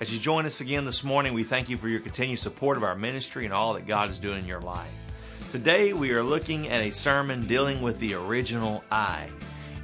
As 0.00 0.10
you 0.10 0.18
join 0.18 0.46
us 0.46 0.62
again 0.62 0.86
this 0.86 1.04
morning, 1.04 1.34
we 1.34 1.44
thank 1.44 1.68
you 1.68 1.76
for 1.76 1.86
your 1.86 2.00
continued 2.00 2.38
support 2.38 2.78
of 2.78 2.84
our 2.84 2.94
ministry 2.94 3.44
and 3.44 3.52
all 3.52 3.74
that 3.74 3.86
God 3.86 4.08
is 4.08 4.18
doing 4.18 4.38
in 4.38 4.46
your 4.46 4.62
life. 4.62 4.88
Today, 5.50 5.92
we 5.92 6.12
are 6.12 6.22
looking 6.22 6.68
at 6.68 6.80
a 6.80 6.90
sermon 6.90 7.46
dealing 7.46 7.82
with 7.82 7.98
the 7.98 8.14
original 8.14 8.82
I. 8.90 9.28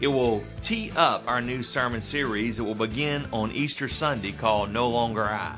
It 0.00 0.06
will 0.06 0.42
tee 0.62 0.90
up 0.97 1.24
our 1.29 1.42
new 1.42 1.62
sermon 1.62 2.01
series 2.01 2.56
that 2.56 2.65
will 2.65 2.74
begin 2.74 3.29
on 3.30 3.52
Easter 3.52 3.88
Sunday 3.88 4.33
called 4.33 4.71
No 4.71 4.88
Longer 4.88 5.22
I. 5.22 5.54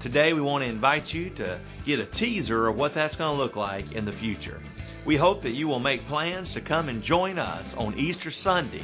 Today, 0.00 0.34
we 0.34 0.42
want 0.42 0.64
to 0.64 0.68
invite 0.68 1.14
you 1.14 1.30
to 1.30 1.58
get 1.86 1.98
a 1.98 2.04
teaser 2.04 2.68
of 2.68 2.76
what 2.76 2.92
that's 2.92 3.16
going 3.16 3.34
to 3.34 3.42
look 3.42 3.56
like 3.56 3.92
in 3.92 4.04
the 4.04 4.12
future. 4.12 4.60
We 5.06 5.16
hope 5.16 5.40
that 5.40 5.52
you 5.52 5.66
will 5.66 5.80
make 5.80 6.06
plans 6.08 6.52
to 6.52 6.60
come 6.60 6.90
and 6.90 7.02
join 7.02 7.38
us 7.38 7.74
on 7.74 7.94
Easter 7.94 8.30
Sunday 8.30 8.82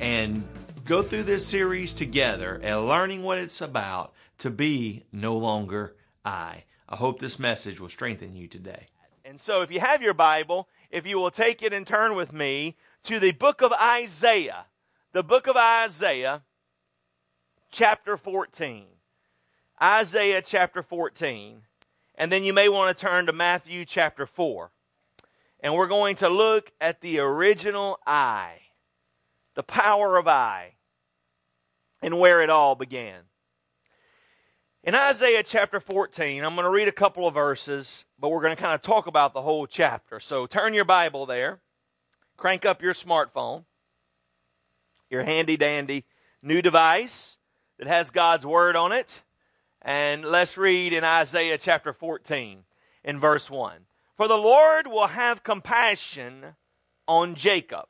and 0.00 0.46
go 0.84 1.00
through 1.00 1.22
this 1.22 1.46
series 1.46 1.94
together 1.94 2.60
and 2.62 2.86
learning 2.86 3.22
what 3.22 3.38
it's 3.38 3.62
about 3.62 4.12
to 4.40 4.50
be 4.50 5.04
no 5.12 5.36
longer 5.36 5.96
I. 6.24 6.64
I 6.88 6.96
hope 6.96 7.20
this 7.20 7.38
message 7.38 7.80
will 7.80 7.88
strengthen 7.88 8.34
you 8.34 8.48
today. 8.48 8.86
And 9.24 9.38
so, 9.40 9.62
if 9.62 9.70
you 9.70 9.80
have 9.80 10.02
your 10.02 10.14
Bible, 10.14 10.68
if 10.90 11.06
you 11.06 11.18
will 11.18 11.30
take 11.30 11.62
it 11.62 11.72
and 11.72 11.86
turn 11.86 12.16
with 12.16 12.32
me 12.32 12.76
to 13.04 13.20
the 13.20 13.32
book 13.32 13.62
of 13.62 13.72
Isaiah, 13.72 14.66
the 15.12 15.22
book 15.22 15.46
of 15.46 15.56
Isaiah, 15.56 16.42
chapter 17.70 18.16
14. 18.16 18.86
Isaiah 19.80 20.42
chapter 20.42 20.82
14. 20.82 21.62
And 22.16 22.32
then 22.32 22.44
you 22.44 22.52
may 22.52 22.68
want 22.68 22.96
to 22.96 23.00
turn 23.00 23.26
to 23.26 23.32
Matthew 23.32 23.84
chapter 23.84 24.26
4. 24.26 24.70
And 25.60 25.74
we're 25.74 25.86
going 25.86 26.16
to 26.16 26.28
look 26.28 26.72
at 26.80 27.00
the 27.00 27.20
original 27.20 27.98
I, 28.06 28.56
the 29.54 29.62
power 29.62 30.16
of 30.16 30.26
I, 30.26 30.74
and 32.02 32.18
where 32.18 32.40
it 32.40 32.50
all 32.50 32.74
began. 32.74 33.22
In 34.82 34.94
Isaiah 34.94 35.42
chapter 35.42 35.78
14, 35.78 36.42
I'm 36.42 36.54
going 36.54 36.64
to 36.64 36.70
read 36.70 36.88
a 36.88 36.92
couple 36.92 37.28
of 37.28 37.34
verses, 37.34 38.06
but 38.18 38.30
we're 38.30 38.40
going 38.40 38.56
to 38.56 38.62
kind 38.62 38.74
of 38.74 38.80
talk 38.80 39.06
about 39.06 39.34
the 39.34 39.42
whole 39.42 39.66
chapter. 39.66 40.20
So 40.20 40.46
turn 40.46 40.72
your 40.72 40.86
Bible 40.86 41.26
there, 41.26 41.60
crank 42.38 42.64
up 42.64 42.80
your 42.80 42.94
smartphone, 42.94 43.64
your 45.10 45.22
handy 45.22 45.58
dandy 45.58 46.06
new 46.42 46.62
device 46.62 47.36
that 47.78 47.88
has 47.88 48.10
God's 48.10 48.46
Word 48.46 48.74
on 48.74 48.92
it, 48.92 49.20
and 49.82 50.24
let's 50.24 50.56
read 50.56 50.94
in 50.94 51.04
Isaiah 51.04 51.58
chapter 51.58 51.92
14 51.92 52.64
in 53.04 53.20
verse 53.20 53.50
1. 53.50 53.84
For 54.16 54.28
the 54.28 54.38
Lord 54.38 54.86
will 54.86 55.08
have 55.08 55.42
compassion 55.42 56.56
on 57.06 57.34
Jacob 57.34 57.84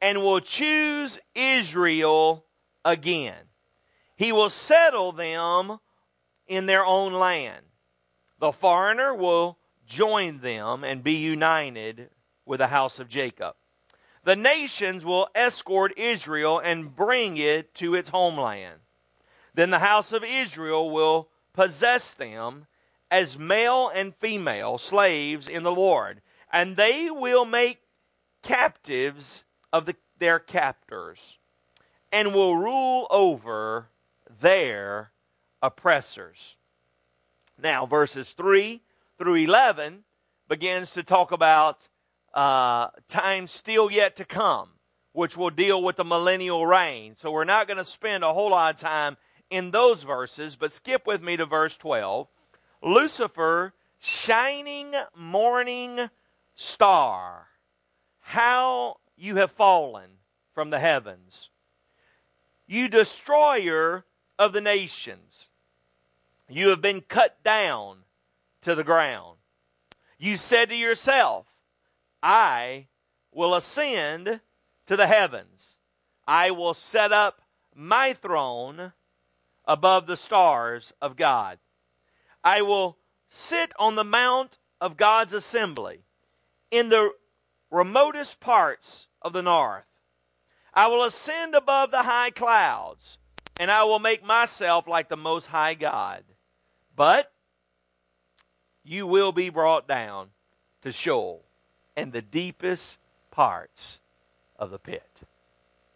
and 0.00 0.22
will 0.22 0.40
choose 0.40 1.18
Israel 1.34 2.46
again 2.86 3.50
he 4.16 4.32
will 4.32 4.50
settle 4.50 5.12
them 5.12 5.78
in 6.46 6.66
their 6.66 6.84
own 6.84 7.12
land. 7.12 7.64
The 8.38 8.52
foreigner 8.52 9.14
will 9.14 9.58
join 9.86 10.40
them 10.40 10.84
and 10.84 11.02
be 11.02 11.14
united 11.14 12.10
with 12.46 12.58
the 12.58 12.68
house 12.68 12.98
of 12.98 13.08
Jacob. 13.08 13.54
The 14.24 14.36
nations 14.36 15.04
will 15.04 15.28
escort 15.34 15.98
Israel 15.98 16.58
and 16.58 16.94
bring 16.94 17.36
it 17.36 17.74
to 17.76 17.94
its 17.94 18.08
homeland. 18.08 18.80
Then 19.54 19.70
the 19.70 19.78
house 19.78 20.12
of 20.12 20.24
Israel 20.24 20.90
will 20.90 21.28
possess 21.52 22.14
them 22.14 22.66
as 23.10 23.38
male 23.38 23.90
and 23.94 24.14
female 24.16 24.78
slaves 24.78 25.48
in 25.48 25.62
the 25.62 25.72
Lord, 25.72 26.20
and 26.52 26.76
they 26.76 27.10
will 27.10 27.44
make 27.44 27.80
captives 28.42 29.44
of 29.72 29.86
the, 29.86 29.94
their 30.18 30.38
captors 30.38 31.38
and 32.12 32.34
will 32.34 32.56
rule 32.56 33.06
over 33.10 33.88
their 34.40 35.12
oppressors. 35.62 36.56
Now, 37.60 37.86
verses 37.86 38.32
3 38.32 38.82
through 39.18 39.36
11 39.36 40.04
begins 40.48 40.90
to 40.92 41.02
talk 41.02 41.32
about 41.32 41.88
uh, 42.34 42.88
time 43.06 43.46
still 43.46 43.90
yet 43.90 44.16
to 44.16 44.24
come, 44.24 44.70
which 45.12 45.36
will 45.36 45.50
deal 45.50 45.82
with 45.82 45.96
the 45.96 46.04
millennial 46.04 46.66
reign. 46.66 47.14
So 47.16 47.30
we're 47.30 47.44
not 47.44 47.68
going 47.68 47.78
to 47.78 47.84
spend 47.84 48.24
a 48.24 48.32
whole 48.32 48.50
lot 48.50 48.74
of 48.74 48.80
time 48.80 49.16
in 49.50 49.70
those 49.70 50.02
verses, 50.02 50.56
but 50.56 50.72
skip 50.72 51.06
with 51.06 51.22
me 51.22 51.36
to 51.36 51.46
verse 51.46 51.76
12. 51.76 52.26
Lucifer, 52.82 53.72
shining 54.00 54.92
morning 55.16 56.10
star, 56.54 57.46
how 58.20 58.98
you 59.16 59.36
have 59.36 59.52
fallen 59.52 60.10
from 60.52 60.70
the 60.70 60.80
heavens. 60.80 61.50
You 62.66 62.88
destroyer 62.88 64.04
of 64.38 64.52
the 64.52 64.60
nations. 64.60 65.48
You 66.48 66.68
have 66.68 66.80
been 66.80 67.00
cut 67.00 67.42
down 67.42 67.98
to 68.62 68.74
the 68.74 68.84
ground. 68.84 69.38
You 70.18 70.36
said 70.36 70.70
to 70.70 70.76
yourself, 70.76 71.46
I 72.22 72.86
will 73.32 73.54
ascend 73.54 74.40
to 74.86 74.96
the 74.96 75.06
heavens. 75.06 75.78
I 76.26 76.50
will 76.50 76.74
set 76.74 77.12
up 77.12 77.42
my 77.74 78.12
throne 78.12 78.92
above 79.66 80.06
the 80.06 80.16
stars 80.16 80.92
of 81.00 81.16
God. 81.16 81.58
I 82.42 82.62
will 82.62 82.98
sit 83.28 83.72
on 83.78 83.94
the 83.94 84.04
mount 84.04 84.58
of 84.80 84.96
God's 84.96 85.32
assembly 85.32 86.04
in 86.70 86.88
the 86.88 87.10
remotest 87.70 88.40
parts 88.40 89.08
of 89.22 89.32
the 89.32 89.42
north. 89.42 89.84
I 90.72 90.88
will 90.88 91.04
ascend 91.04 91.54
above 91.54 91.90
the 91.90 92.02
high 92.02 92.30
clouds 92.30 93.18
and 93.58 93.70
I 93.70 93.84
will 93.84 93.98
make 93.98 94.24
myself 94.24 94.86
like 94.88 95.08
the 95.08 95.16
Most 95.16 95.46
High 95.46 95.74
God. 95.74 96.24
But 96.96 97.32
you 98.84 99.06
will 99.06 99.32
be 99.32 99.48
brought 99.48 99.88
down 99.88 100.28
to 100.82 100.92
Sheol 100.92 101.42
and 101.96 102.12
the 102.12 102.22
deepest 102.22 102.98
parts 103.30 103.98
of 104.58 104.70
the 104.70 104.78
pit. 104.78 105.22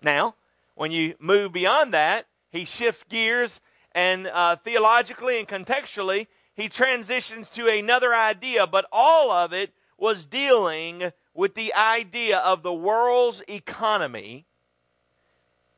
Now, 0.03 0.35
when 0.75 0.93
you 0.93 1.15
move 1.19 1.53
beyond 1.53 1.93
that, 1.95 2.27
he 2.51 2.65
shifts 2.65 3.05
gears 3.09 3.61
and 3.93 4.27
uh, 4.29 4.57
theologically 4.57 5.39
and 5.39 5.49
contextually, 5.49 6.29
he 6.55 6.69
transitions 6.69 7.49
to 7.51 7.69
another 7.69 8.15
idea, 8.15 8.67
but 8.67 8.87
all 8.93 9.31
of 9.31 9.53
it 9.53 9.73
was 9.97 10.25
dealing 10.25 11.13
with 11.35 11.55
the 11.55 11.75
idea 11.75 12.39
of 12.39 12.63
the 12.63 12.73
world's 12.73 13.43
economy 13.49 14.47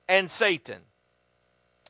and 0.09 0.31
Satan. 0.31 0.81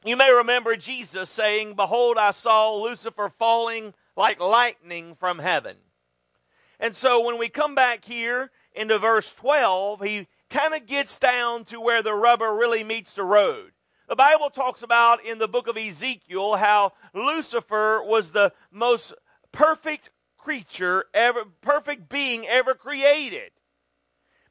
You 0.04 0.16
may 0.16 0.32
remember 0.32 0.76
Jesus 0.76 1.28
saying, 1.28 1.74
Behold, 1.74 2.16
I 2.16 2.30
saw 2.30 2.74
Lucifer 2.74 3.30
falling 3.38 3.92
like 4.16 4.40
lightning 4.40 5.14
from 5.14 5.38
heaven. 5.38 5.76
And 6.78 6.96
so 6.96 7.20
when 7.20 7.38
we 7.38 7.50
come 7.50 7.74
back 7.74 8.04
here 8.04 8.50
into 8.72 8.98
verse 8.98 9.30
12, 9.34 10.00
he 10.02 10.26
kind 10.48 10.74
of 10.74 10.86
gets 10.86 11.18
down 11.18 11.64
to 11.66 11.80
where 11.80 12.02
the 12.02 12.14
rubber 12.14 12.54
really 12.54 12.82
meets 12.82 13.12
the 13.12 13.24
road. 13.24 13.72
The 14.08 14.16
Bible 14.16 14.48
talks 14.48 14.82
about 14.82 15.24
in 15.24 15.38
the 15.38 15.46
book 15.46 15.68
of 15.68 15.76
Ezekiel 15.76 16.56
how 16.56 16.94
Lucifer 17.14 18.02
was 18.02 18.32
the 18.32 18.52
most 18.72 19.12
perfect 19.52 20.08
creature 20.38 21.04
ever, 21.12 21.44
perfect 21.60 22.08
being 22.08 22.48
ever 22.48 22.74
created. 22.74 23.50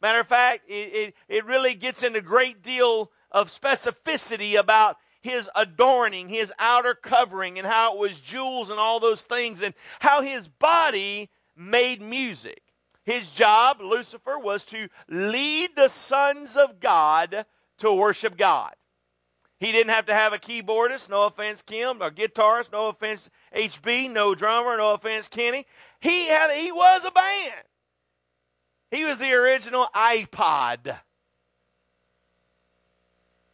Matter 0.02 0.20
of 0.20 0.28
fact, 0.28 0.62
it, 0.70 0.74
it, 0.74 1.14
it 1.28 1.46
really 1.46 1.74
gets 1.74 2.04
into 2.04 2.22
great 2.22 2.62
deal 2.62 3.12
of 3.31 3.50
specificity 3.50 4.58
about 4.58 4.98
his 5.22 5.50
adorning, 5.56 6.30
his 6.30 6.53
outer 6.59 6.96
covering, 6.96 7.57
and 7.57 7.68
how 7.68 7.94
it 7.94 8.00
was 8.00 8.19
jewels 8.19 8.69
and 8.69 8.80
all 8.80 9.00
those 9.00 9.22
things, 9.22 9.62
and 9.62 9.74
how 10.00 10.22
his 10.22 10.47
body 10.47 11.30
made 11.56 12.02
music. 12.02 12.62
His 13.06 13.30
job, 13.30 13.81
Lucifer, 13.81 14.38
was 14.38 14.63
to 14.66 14.88
lead 15.07 15.75
the 15.75 15.88
sons 15.88 16.56
of 16.56 16.80
God 16.80 17.46
to 17.80 17.92
worship 17.92 18.38
God. 18.38 18.74
He 19.60 19.74
didn't 19.74 19.92
have 19.92 20.06
to 20.06 20.13
have 20.13 20.31
a 20.31 20.38
keyboardist, 20.38 21.10
no 21.10 21.24
offense, 21.24 21.62
Kim, 21.62 22.01
or 22.01 22.12
guitarist, 22.12 22.72
no 22.72 22.88
offense, 22.88 23.30
HB, 23.54 24.12
no 24.12 24.33
drummer, 24.33 24.77
no 24.77 24.94
offense, 24.94 25.27
Kenny. 25.27 25.65
He 26.00 26.27
had 26.27 26.51
he 26.51 26.72
was 26.72 27.04
a 27.04 27.12
band. 27.12 27.63
He 28.89 29.04
was 29.04 29.19
the 29.19 29.33
original 29.33 29.88
iPod. 29.94 30.98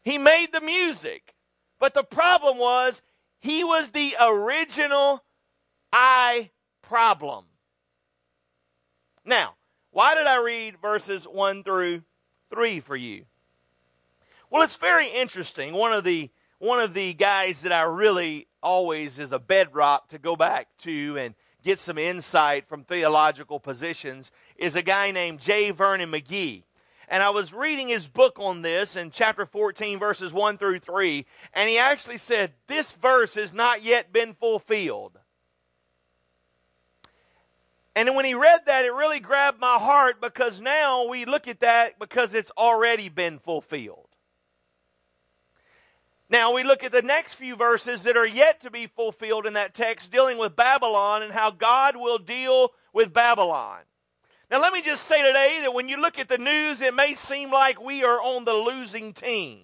He 0.03 0.19
made 0.19 0.53
the 0.53 0.61
music. 0.61 1.34
But 1.85 1.93
the 1.93 2.03
problem 2.03 2.57
was 2.57 3.03
he 3.37 3.63
was 3.63 3.89
the 3.89 4.15
original 4.19 5.23
I 5.93 6.49
problem. 6.81 7.45
Now, 9.23 9.53
why 9.91 10.15
did 10.15 10.25
I 10.25 10.37
read 10.37 10.81
verses 10.81 11.25
1 11.25 11.63
through 11.63 12.01
3 12.49 12.79
for 12.79 12.95
you? 12.95 13.25
Well, 14.49 14.63
it's 14.63 14.77
very 14.77 15.09
interesting. 15.09 15.75
One 15.75 15.93
of 15.93 16.03
the 16.03 16.31
one 16.57 16.79
of 16.79 16.95
the 16.95 17.13
guys 17.13 17.61
that 17.61 17.71
I 17.71 17.83
really 17.83 18.47
always 18.63 19.19
is 19.19 19.31
a 19.31 19.37
bedrock 19.37 20.07
to 20.07 20.17
go 20.17 20.35
back 20.35 20.69
to 20.79 21.19
and 21.19 21.35
get 21.63 21.77
some 21.77 21.99
insight 21.99 22.67
from 22.67 22.83
theological 22.83 23.59
positions 23.59 24.31
is 24.55 24.75
a 24.75 24.81
guy 24.81 25.11
named 25.11 25.39
J. 25.39 25.69
Vernon 25.69 26.11
McGee. 26.11 26.63
And 27.07 27.21
I 27.21 27.29
was 27.29 27.53
reading 27.53 27.87
his 27.87 28.07
book 28.07 28.39
on 28.39 28.61
this 28.61 28.95
in 28.95 29.11
chapter 29.11 29.45
14, 29.45 29.99
verses 29.99 30.33
1 30.33 30.57
through 30.57 30.79
3, 30.79 31.25
and 31.53 31.69
he 31.69 31.77
actually 31.77 32.17
said, 32.17 32.53
This 32.67 32.91
verse 32.91 33.35
has 33.35 33.53
not 33.53 33.83
yet 33.83 34.11
been 34.11 34.33
fulfilled. 34.33 35.19
And 37.95 38.13
when 38.15 38.25
he 38.25 38.33
read 38.33 38.61
that, 38.65 38.83
it 38.85 38.93
really 38.93 39.21
grabbed 39.21 39.59
my 39.59 39.77
heart 39.77 40.19
because 40.19 40.59
now 40.59 41.07
we 41.07 41.23
look 41.23 41.47
at 41.47 41.61
that 41.61 41.97
because 41.97 42.33
it's 42.33 42.51
already 42.57 43.07
been 43.07 43.39
fulfilled. 43.39 44.09
Now 46.29 46.53
we 46.53 46.63
look 46.63 46.83
at 46.83 46.91
the 46.91 47.03
next 47.03 47.35
few 47.35 47.55
verses 47.55 48.03
that 48.03 48.17
are 48.17 48.25
yet 48.25 48.61
to 48.61 48.71
be 48.71 48.87
fulfilled 48.87 49.45
in 49.45 49.53
that 49.53 49.73
text 49.73 50.11
dealing 50.11 50.37
with 50.37 50.55
Babylon 50.55 51.21
and 51.21 51.31
how 51.31 51.51
God 51.51 51.95
will 51.95 52.17
deal 52.17 52.71
with 52.93 53.13
Babylon. 53.13 53.81
Now, 54.51 54.61
let 54.61 54.73
me 54.73 54.81
just 54.81 55.03
say 55.03 55.23
today 55.23 55.59
that 55.61 55.73
when 55.73 55.89
you 55.89 55.97
look 55.97 56.19
at 56.19 56.29
the 56.29 56.37
news, 56.37 56.81
it 56.81 56.93
may 56.93 57.15
seem 57.15 57.51
like 57.51 57.81
we 57.81 58.03
are 58.03 58.21
on 58.21 58.45
the 58.45 58.53
losing 58.53 59.13
team. 59.13 59.59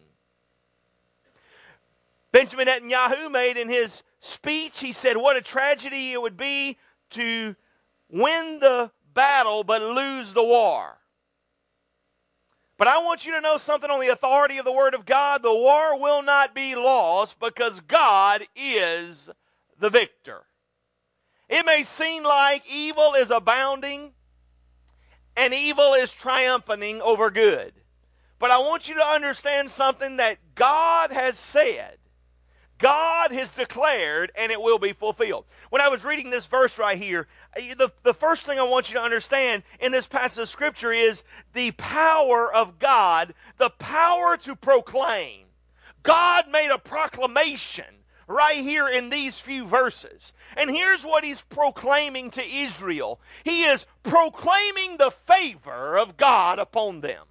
Benjamin 2.31 2.68
Netanyahu 2.68 3.30
made 3.30 3.57
in 3.57 3.69
his 3.69 4.04
speech, 4.19 4.80
he 4.80 4.92
said, 4.92 5.18
What 5.18 5.38
a 5.38 5.42
tragedy 5.42 6.13
it 6.13 6.22
would 6.22 6.38
be 6.38 6.78
to 7.12 7.56
win 8.10 8.60
the 8.60 8.92
battle 9.13 9.63
but 9.63 9.81
lose 9.81 10.33
the 10.33 10.44
war. 10.44 10.98
But 12.78 12.88
I 12.88 12.98
want 13.04 13.25
you 13.25 13.33
to 13.33 13.42
know 13.42 13.57
something 13.57 13.92
on 13.92 14.00
the 14.00 14.07
authority 14.07 14.57
of 14.57 14.66
the 14.66 14.72
Word 14.72 14.95
of 14.95 15.06
God. 15.06 15.44
The 15.44 15.54
war 15.54 16.00
will 16.00 16.24
not 16.24 16.56
be 16.56 16.74
lost 16.74 17.39
because 17.39 17.80
God 17.81 18.48
is 18.56 19.30
the 19.80 19.92
victor. 19.92 20.42
It 21.48 21.63
may 21.66 21.83
seem 21.83 22.24
like 22.24 22.63
evil 22.72 23.13
is 23.13 23.30
abounding 23.30 24.13
and 25.36 25.54
evil 25.54 25.94
is 25.94 26.12
triumphing 26.12 27.01
over 27.01 27.30
good. 27.30 27.74
But 28.39 28.51
I 28.51 28.57
want 28.57 28.89
you 28.89 28.95
to 28.95 29.06
understand 29.06 29.69
something 29.69 30.18
that 30.18 30.38
God 30.56 31.12
has 31.12 31.38
said 31.38 31.98
God 32.81 33.31
has 33.31 33.51
declared, 33.51 34.31
and 34.36 34.51
it 34.51 34.60
will 34.60 34.80
be 34.80 34.92
fulfilled. 34.92 35.45
When 35.69 35.83
I 35.83 35.89
was 35.89 36.04
reading 36.04 36.31
this 36.31 36.48
verse 36.48 36.80
right 36.80 36.98
here, 36.98 37.28
the, 37.56 37.92
the 38.01 38.13
first 38.13 38.44
thing 38.44 38.57
I 38.57 38.63
want 38.63 38.89
you 38.89 38.95
to 38.95 39.04
understand 39.04 39.62
in 39.80 39.92
this 39.92 40.07
passage 40.07 40.42
of 40.42 40.50
Scripture 40.50 40.92
is 40.92 41.22
the 41.54 41.72
power 41.72 42.51
of 42.51 42.80
God, 42.80 43.36
the 43.60 43.69
power 43.69 44.36
to 44.38 44.56
proclaim. 44.56 45.45
God 46.01 46.50
made 46.50 46.72
a 46.72 46.80
proclamation 46.80 47.86
right 48.31 48.62
here 48.62 48.88
in 48.88 49.10
these 49.10 49.39
few 49.39 49.66
verses. 49.66 50.33
And 50.57 50.69
here's 50.69 51.04
what 51.04 51.24
he's 51.24 51.42
proclaiming 51.42 52.31
to 52.31 52.44
Israel 52.44 53.19
He 53.44 53.63
is 53.63 53.86
proclaiming 54.04 54.98
the 54.98 55.12
favor 55.12 55.98
of 55.98 56.18
God 56.18 56.60
upon 56.60 57.01
them. 57.01 57.25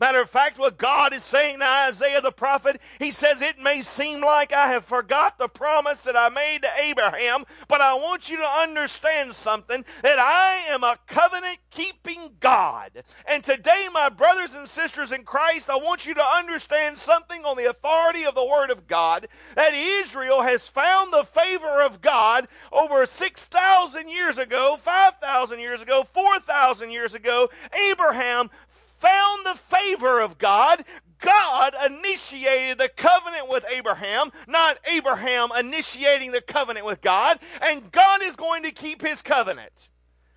Matter 0.00 0.20
of 0.20 0.30
fact, 0.30 0.58
what 0.58 0.78
God 0.78 1.12
is 1.12 1.24
saying 1.24 1.58
to 1.58 1.66
Isaiah 1.66 2.20
the 2.20 2.30
prophet, 2.30 2.80
he 3.00 3.10
says, 3.10 3.42
It 3.42 3.58
may 3.58 3.82
seem 3.82 4.20
like 4.20 4.52
I 4.52 4.68
have 4.68 4.84
forgot 4.84 5.38
the 5.38 5.48
promise 5.48 6.02
that 6.02 6.16
I 6.16 6.28
made 6.28 6.62
to 6.62 6.68
Abraham, 6.80 7.44
but 7.66 7.80
I 7.80 7.94
want 7.94 8.30
you 8.30 8.36
to 8.36 8.46
understand 8.46 9.34
something 9.34 9.84
that 10.02 10.18
I 10.20 10.66
am 10.68 10.84
a 10.84 10.98
covenant 11.08 11.58
keeping 11.70 12.30
God. 12.38 13.02
And 13.26 13.42
today, 13.42 13.88
my 13.92 14.08
brothers 14.08 14.54
and 14.54 14.68
sisters 14.68 15.10
in 15.10 15.24
Christ, 15.24 15.68
I 15.68 15.76
want 15.76 16.06
you 16.06 16.14
to 16.14 16.24
understand 16.24 16.96
something 16.96 17.44
on 17.44 17.56
the 17.56 17.68
authority 17.68 18.24
of 18.24 18.36
the 18.36 18.46
Word 18.46 18.70
of 18.70 18.86
God 18.86 19.26
that 19.56 19.74
Israel 19.74 20.42
has 20.42 20.68
found 20.68 21.12
the 21.12 21.24
favor 21.24 21.82
of 21.82 22.00
God 22.00 22.46
over 22.70 23.04
6,000 23.04 24.08
years 24.08 24.38
ago, 24.38 24.78
5,000 24.80 25.58
years 25.58 25.82
ago, 25.82 26.06
4,000 26.12 26.92
years 26.92 27.14
ago. 27.14 27.50
Abraham 27.90 28.50
found 28.98 29.46
the 29.46 29.58
favor 29.68 30.20
of 30.20 30.38
God, 30.38 30.84
God 31.20 31.74
initiated 31.86 32.78
the 32.78 32.88
covenant 32.88 33.48
with 33.48 33.64
Abraham, 33.70 34.30
not 34.46 34.78
Abraham 34.84 35.50
initiating 35.58 36.32
the 36.32 36.40
covenant 36.40 36.86
with 36.86 37.00
God, 37.00 37.38
and 37.60 37.90
God 37.90 38.22
is 38.22 38.36
going 38.36 38.62
to 38.62 38.70
keep 38.70 39.02
his 39.02 39.22
covenant. 39.22 39.88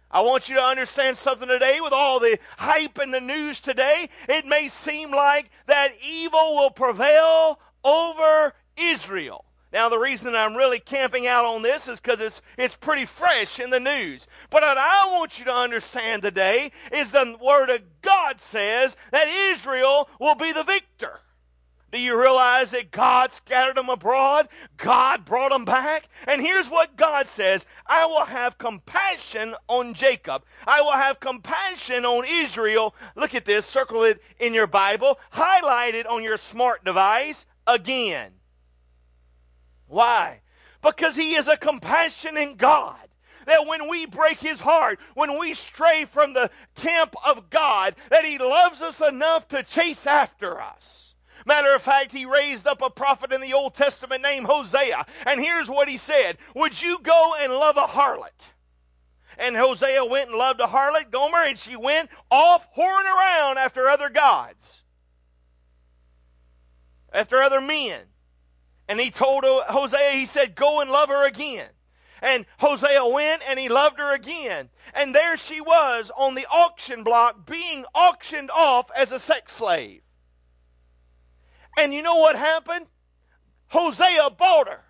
I 0.10 0.22
want 0.22 0.50
you 0.50 0.56
to 0.56 0.64
understand 0.64 1.18
something 1.18 1.48
today 1.48 1.80
with 1.80 1.94
all 1.94 2.20
the 2.20 2.38
hype 2.58 3.00
in 3.00 3.12
the 3.12 3.22
news 3.22 3.60
today. 3.60 4.10
It 4.28 4.46
may 4.46 4.68
seem 4.68 5.12
like 5.12 5.50
that 5.68 5.94
evil 6.06 6.58
will 6.58 6.72
prevail 6.72 7.60
over 7.84 8.54
Israel. 8.76 9.46
Now, 9.74 9.88
the 9.88 10.00
reason 10.00 10.36
I'm 10.36 10.56
really 10.56 10.80
camping 10.80 11.28
out 11.28 11.46
on 11.46 11.62
this 11.62 11.88
is 11.88 12.00
because 12.02 12.20
it's, 12.20 12.42
it's 12.58 12.76
pretty 12.76 13.06
fresh 13.06 13.60
in 13.60 13.70
the 13.70 13.80
news. 13.80 14.28
But 14.50 14.64
what 14.64 14.78
I 14.78 15.08
want 15.12 15.40
you 15.40 15.46
to 15.46 15.54
understand 15.54 16.22
today 16.22 16.72
is 16.92 17.12
the 17.12 17.38
Word 17.42 17.70
of 17.70 17.82
God 18.02 18.42
says 18.42 18.98
that 19.12 19.28
Israel 19.28 20.10
will 20.20 20.36
be 20.36 20.52
the 20.52 20.64
victor. 20.64 21.22
Do 21.92 22.00
you 22.00 22.20
realize 22.20 22.72
that 22.72 22.92
God 22.92 23.34
scattered 23.34 23.76
them 23.76 23.90
abroad? 23.90 24.48
God 24.78 25.26
brought 25.26 25.52
them 25.52 25.66
back? 25.66 26.08
And 26.26 26.42
here's 26.42 26.70
what 26.70 26.96
God 26.96 27.28
says 27.28 27.66
I 27.86 28.06
will 28.06 28.26
have 28.26 28.58
compassion 28.58 29.56
on 29.68 29.94
Jacob. 29.94 30.44
I 30.66 30.82
will 30.82 30.94
have 30.94 31.20
compassion 31.20 32.06
on 32.06 32.24
Israel. 32.26 32.96
Look 33.16 33.36
at 33.36 33.46
this, 33.46 33.66
circle 33.66 34.04
it 34.04 34.22
in 34.40 34.54
your 34.54 34.68
Bible, 34.68 35.20
highlight 35.32 35.96
it 35.96 36.08
on 36.08 36.24
your 36.24 36.38
smart 36.38 36.86
device 36.86 37.46
again. 37.68 38.32
Why? 39.92 40.40
Because 40.82 41.16
He 41.16 41.36
is 41.36 41.48
a 41.48 41.58
compassionate 41.58 42.58
God. 42.58 42.96
That 43.46 43.68
when 43.68 43.90
we 43.90 44.06
break 44.06 44.40
His 44.40 44.60
heart, 44.60 45.00
when 45.16 45.38
we 45.38 45.54
stray 45.54 46.06
from 46.06 46.34
the 46.34 46.50
camp 46.76 47.14
of 47.26 47.50
God, 47.50 47.96
that 48.10 48.24
He 48.24 48.38
loves 48.38 48.82
us 48.82 49.02
enough 49.02 49.48
to 49.50 49.64
chase 49.64 50.08
after 50.08 50.62
us. 50.62 51.14
Matter 51.46 51.74
of 51.74 51.82
fact, 51.82 52.12
he 52.12 52.26
raised 52.26 52.68
up 52.68 52.84
a 52.84 52.90
prophet 52.92 53.34
in 53.34 53.42
the 53.42 53.54
Old 53.54 53.74
Testament 53.74 54.22
named 54.22 54.46
Hosea. 54.46 55.06
And 55.26 55.42
here's 55.42 55.70
what 55.70 55.90
he 55.90 55.98
said 55.98 56.38
Would 56.56 56.80
you 56.82 57.00
go 57.02 57.34
and 57.40 57.52
love 57.52 57.78
a 57.78 57.88
harlot? 57.88 58.50
And 59.40 59.56
Hosea 59.56 60.06
went 60.06 60.30
and 60.30 60.38
loved 60.38 60.60
a 60.60 60.68
harlot, 60.68 61.10
Gomer, 61.10 61.42
and 61.42 61.58
she 61.58 61.76
went 61.76 62.12
off 62.30 62.68
whoring 62.78 63.12
around 63.12 63.58
after 63.58 63.90
other 63.90 64.10
gods, 64.10 64.84
after 67.12 67.42
other 67.42 67.60
men. 67.60 68.02
And 68.92 69.00
he 69.00 69.10
told 69.10 69.46
Hosea, 69.46 70.12
he 70.12 70.26
said, 70.26 70.54
Go 70.54 70.82
and 70.82 70.92
love 70.92 71.08
her 71.08 71.26
again. 71.26 71.70
And 72.22 72.46
Hosea 72.58 73.08
went 73.08 73.42
and 73.48 73.58
he 73.58 73.70
loved 73.70 74.00
her 74.00 74.14
again. 74.14 74.68
And 74.94 75.16
there 75.16 75.38
she 75.38 75.62
was 75.62 76.12
on 76.18 76.36
the 76.36 76.46
auction 76.52 77.02
block 77.02 77.46
being 77.46 77.86
auctioned 77.96 78.52
off 78.52 78.92
as 78.94 79.14
a 79.14 79.18
sex 79.20 79.54
slave. 79.54 80.02
And 81.78 81.94
you 81.94 82.02
know 82.02 82.18
what 82.18 82.36
happened? 82.36 82.88
Hosea 83.70 84.32
bought 84.32 84.68
her 84.68 84.84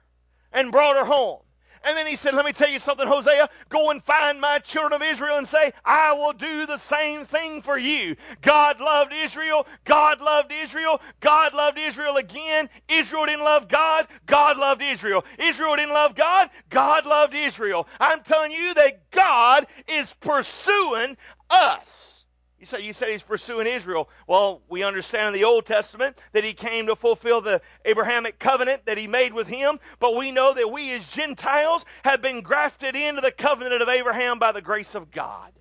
and 0.51 0.72
brought 0.72 0.96
her 0.96 1.05
home. 1.05 1.41
And 1.83 1.97
then 1.97 2.05
he 2.05 2.15
said, 2.15 2.35
Let 2.35 2.45
me 2.45 2.51
tell 2.51 2.69
you 2.69 2.79
something, 2.79 3.07
Hosea. 3.07 3.50
Go 3.69 3.89
and 3.89 4.03
find 4.03 4.39
my 4.39 4.59
children 4.59 4.93
of 4.93 5.07
Israel 5.07 5.38
and 5.38 5.47
say, 5.47 5.73
I 5.83 6.13
will 6.13 6.33
do 6.33 6.65
the 6.65 6.77
same 6.77 7.25
thing 7.25 7.61
for 7.61 7.77
you. 7.77 8.15
God 8.41 8.79
loved 8.79 9.13
Israel. 9.13 9.65
God 9.83 10.21
loved 10.21 10.51
Israel. 10.51 11.01
God 11.19 11.53
loved 11.53 11.79
Israel 11.79 12.17
again. 12.17 12.69
Israel 12.88 13.25
didn't 13.25 13.43
love 13.43 13.67
God. 13.67 14.07
God 14.25 14.57
loved 14.57 14.81
Israel. 14.81 15.25
Israel 15.39 15.75
didn't 15.75 15.93
love 15.93 16.15
God. 16.15 16.50
God 16.69 17.05
loved 17.05 17.33
Israel. 17.33 17.88
I'm 18.00 18.21
telling 18.21 18.51
you 18.51 18.73
that 18.75 19.09
God 19.11 19.65
is 19.88 20.13
pursuing 20.19 21.17
us. 21.50 22.21
You 22.62 22.68
say, 22.68 22.82
you 22.82 22.94
say 22.94 23.13
he's 23.13 23.24
pursuing 23.24 23.65
Israel. 23.65 24.08
Well, 24.27 24.62
we 24.70 24.84
understand 24.84 25.30
in 25.30 25.34
the 25.34 25.46
Old 25.46 25.65
Testament 25.65 26.20
that 26.34 26.44
he 26.44 26.53
came 26.53 26.86
to 26.86 26.96
fulfill 26.96 27.41
the 27.41 27.60
Abrahamic 27.86 28.38
covenant 28.38 28.86
that 28.86 29.00
he 29.00 29.08
made 29.08 29.34
with 29.34 29.48
him, 29.48 29.80
but 30.00 30.15
we 30.15 30.30
know 30.30 30.53
that 30.53 30.72
we 30.72 30.91
as 30.91 31.08
Gentiles 31.08 31.86
have 32.03 32.22
been 32.22 32.41
grafted 32.41 32.96
into 32.96 33.20
the 33.20 33.32
covenant 33.32 33.82
of 33.82 33.89
Abraham 33.89 34.38
by 34.38 34.51
the 34.51 34.62
grace 34.62 34.94
of 34.94 35.10
God. 35.10 35.53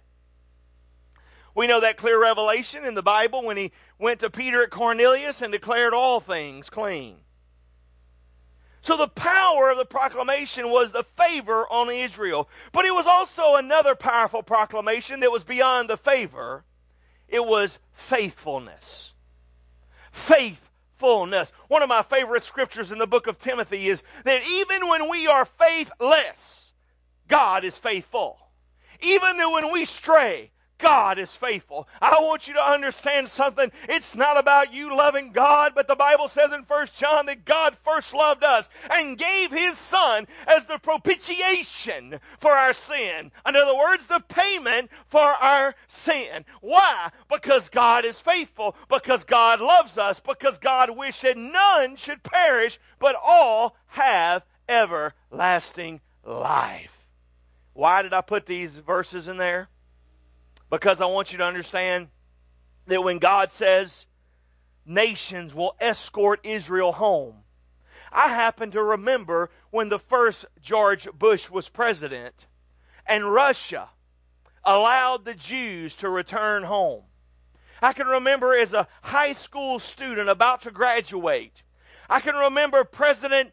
We 1.55 1.67
know 1.67 1.81
that 1.81 1.97
clear 1.97 2.21
revelation 2.21 2.85
in 2.85 2.93
the 2.93 3.03
Bible 3.03 3.43
when 3.43 3.57
he 3.57 3.73
went 3.99 4.21
to 4.21 4.29
Peter 4.29 4.63
at 4.63 4.69
Cornelius 4.69 5.41
and 5.41 5.51
declared 5.51 5.95
all 5.95 6.21
things 6.21 6.69
clean. 6.69 7.17
So 8.83 8.99
the 8.99 9.09
power 9.09 9.71
of 9.71 9.79
the 9.79 9.87
proclamation 9.87 10.69
was 10.69 10.93
the 10.93 11.05
favor 11.17 11.67
on 11.73 11.89
Israel. 11.89 12.47
But 12.73 12.85
it 12.85 12.95
was 12.95 13.07
also 13.07 13.55
another 13.55 13.95
powerful 13.95 14.43
proclamation 14.43 15.21
that 15.21 15.33
was 15.33 15.45
beyond 15.45 15.89
the 15.89 15.97
favor 15.97 16.65
it 17.31 17.47
was 17.47 17.79
faithfulness. 17.93 19.13
Faithfulness. 20.13 21.53
One 21.69 21.83
of 21.83 21.89
my 21.89 22.03
favorite 22.03 22.43
scriptures 22.43 22.91
in 22.91 22.99
the 22.99 23.07
book 23.07 23.27
of 23.27 23.39
Timothy 23.39 23.89
is 23.89 24.03
that 24.25 24.43
even 24.47 24.89
when 24.89 25.09
we 25.09 25.27
are 25.27 25.45
faithless, 25.45 26.73
God 27.29 27.65
is 27.65 27.79
faithful. 27.79 28.39
Even 29.01 29.39
though 29.39 29.53
when 29.53 29.73
we 29.73 29.85
stray, 29.85 30.51
God 30.81 31.19
is 31.19 31.35
faithful. 31.37 31.89
I 32.01 32.17
want 32.21 32.49
you 32.49 32.55
to 32.55 32.63
understand 32.63 33.29
something. 33.29 33.71
It's 33.89 34.17
not 34.17 34.39
about 34.39 34.73
you 34.73 34.97
loving 34.97 35.33
God, 35.33 35.73
but 35.75 35.89
the 35.89 35.95
Bible 35.95 36.29
says 36.29 36.53
in 36.53 36.63
1 36.63 36.87
John 36.97 37.27
that 37.27 37.45
God 37.45 37.77
first 37.85 38.15
loved 38.15 38.45
us 38.45 38.69
and 38.91 39.19
gave 39.19 39.51
his 39.51 39.77
son 39.77 40.27
as 40.47 40.67
the 40.67 40.79
propitiation 40.79 42.21
for 42.39 42.53
our 42.53 42.73
sin. 42.73 43.31
In 43.47 43.57
other 43.57 43.77
words, 43.77 44.07
the 44.07 44.21
payment 44.29 44.91
for 45.07 45.21
our 45.21 45.75
sin. 45.87 46.45
Why? 46.61 47.11
Because 47.31 47.69
God 47.69 48.05
is 48.05 48.21
faithful, 48.21 48.77
because 48.89 49.25
God 49.25 49.61
loves 49.61 49.99
us, 49.99 50.21
because 50.21 50.59
God 50.59 50.97
wished 50.97 51.23
that 51.23 51.37
none 51.37 51.97
should 51.97 52.23
perish, 52.23 52.79
but 52.99 53.17
all 53.23 53.77
have 53.89 54.45
everlasting 54.69 56.01
life. 56.25 57.07
Why 57.73 58.03
did 58.03 58.13
I 58.13 58.21
put 58.21 58.47
these 58.47 58.77
verses 58.79 59.29
in 59.29 59.37
there? 59.37 59.69
Because 60.71 61.01
I 61.01 61.07
want 61.07 61.33
you 61.33 61.39
to 61.39 61.45
understand 61.45 62.09
that 62.87 63.03
when 63.03 63.19
God 63.19 63.53
says 63.53 64.07
nations 64.87 65.55
will 65.55 65.75
escort 65.81 66.47
Israel 66.47 66.93
home, 66.93 67.43
I 68.13 68.29
happen 68.29 68.71
to 68.73 68.83
remember 68.83 69.51
when 69.71 69.89
the 69.89 69.99
first 69.99 70.47
George 70.63 71.09
Bush 71.13 71.51
was 71.51 71.69
president 71.69 72.47
and 73.07 73.33
Russia 73.33 73.91
allowed 74.65 75.25
the 75.25 75.35
Jews 75.35 75.95
to 75.97 76.09
return 76.09 76.63
home. 76.65 77.03
I 77.83 77.93
can 77.93 78.07
remember 78.07 78.55
as 78.55 78.73
a 78.73 78.89
high 79.03 79.33
school 79.33 79.79
student 79.79 80.29
about 80.29 80.63
to 80.63 80.71
graduate, 80.71 81.63
I 82.09 82.21
can 82.21 82.35
remember 82.35 82.85
President 82.85 83.53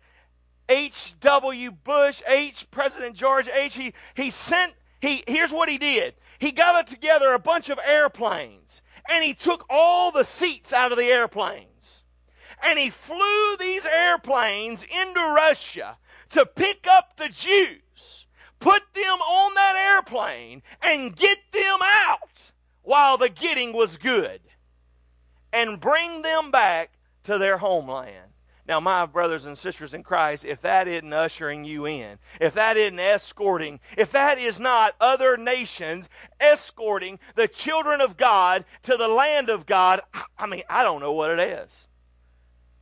H.W. 0.69 1.71
Bush, 1.71 2.21
H. 2.27 2.69
President 2.71 3.15
George 3.15 3.47
H. 3.47 3.75
He, 3.75 3.93
he 4.15 4.29
sent, 4.29 4.74
he, 5.00 5.24
here's 5.27 5.51
what 5.51 5.69
he 5.69 5.77
did. 5.77 6.13
He 6.39 6.51
gathered 6.51 6.88
together 6.88 7.34
a 7.34 7.39
bunch 7.39 7.70
of 7.70 7.79
airplanes 7.86 8.82
and 9.10 9.24
he 9.24 9.34
took 9.34 9.65
all 9.70 10.12
the 10.12 10.24
seats 10.24 10.74
out 10.74 10.91
of 10.91 10.98
the 10.98 11.12
airplanes. 11.12 12.03
And 12.63 12.77
he 12.79 12.89
flew 12.89 13.56
these 13.58 13.86
airplanes 13.86 14.84
into 14.84 15.20
Russia 15.20 15.98
to 16.29 16.46
pick 16.46 16.88
up 16.88 17.17
the 17.17 17.29
Jews, 17.29 18.27
put 18.60 18.82
them 18.94 19.22
on 19.22 19.53
that 19.53 19.75
airplane, 19.75 20.63
and 20.82 21.15
get 21.15 21.38
them 21.51 21.79
out 21.82 22.51
while 22.82 23.17
the 23.17 23.29
getting 23.29 23.74
was 23.74 23.98
good, 23.98 24.41
and 25.53 25.79
bring 25.79 26.24
them 26.24 26.51
back 26.51 26.91
to 27.24 27.38
their 27.38 27.58
homeland. 27.58 28.32
Now, 28.67 28.81
my 28.81 29.05
brothers 29.05 29.45
and 29.45 29.57
sisters 29.57 29.93
in 29.93 30.03
Christ, 30.03 30.43
if 30.43 30.62
that 30.62 30.89
isn't 30.89 31.13
ushering 31.13 31.63
you 31.63 31.88
in, 31.88 32.19
if 32.41 32.53
that 32.55 32.75
isn't 32.75 33.00
escorting, 33.00 33.79
if 33.97 34.12
that 34.12 34.39
is 34.39 34.59
not 34.59 34.93
other 35.00 35.38
nations 35.38 36.09
escorting 36.39 37.17
the 37.36 37.47
children 37.47 38.01
of 38.01 38.17
God 38.17 38.65
to 38.83 38.97
the 38.97 39.07
land 39.07 39.50
of 39.50 39.65
God, 39.65 40.01
I 40.38 40.47
mean, 40.47 40.63
I 40.69 40.83
don't 40.83 41.00
know 41.00 41.13
what 41.13 41.31
it 41.31 41.39
is. 41.39 41.88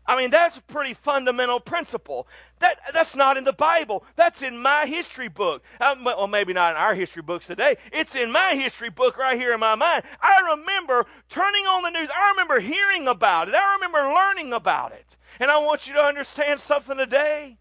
I 0.07 0.15
mean, 0.15 0.31
that's 0.31 0.57
a 0.57 0.61
pretty 0.61 0.93
fundamental 0.93 1.59
principle. 1.59 2.27
That, 2.65 2.79
that's 2.95 3.15
not 3.15 3.37
in 3.37 3.43
the 3.43 3.53
Bible. 3.53 4.03
That's 4.15 4.41
in 4.41 4.57
my 4.57 4.87
history 4.87 5.27
book. 5.27 5.61
Um, 5.79 6.03
well, 6.03 6.25
maybe 6.25 6.51
not 6.51 6.71
in 6.71 6.77
our 6.77 6.95
history 6.95 7.21
books 7.21 7.45
today. 7.45 7.75
It's 7.93 8.15
in 8.15 8.31
my 8.31 8.55
history 8.55 8.89
book 8.89 9.19
right 9.19 9.37
here 9.37 9.53
in 9.53 9.59
my 9.59 9.75
mind. 9.75 10.03
I 10.19 10.55
remember 10.55 11.05
turning 11.29 11.67
on 11.67 11.83
the 11.83 11.91
news. 11.91 12.09
I 12.09 12.31
remember 12.31 12.59
hearing 12.59 13.07
about 13.07 13.49
it. 13.49 13.53
I 13.53 13.75
remember 13.75 13.99
learning 14.11 14.51
about 14.51 14.93
it. 14.93 15.15
And 15.39 15.51
I 15.51 15.59
want 15.59 15.85
you 15.85 15.93
to 15.93 16.01
understand 16.01 16.59
something 16.59 16.97
today 16.97 17.59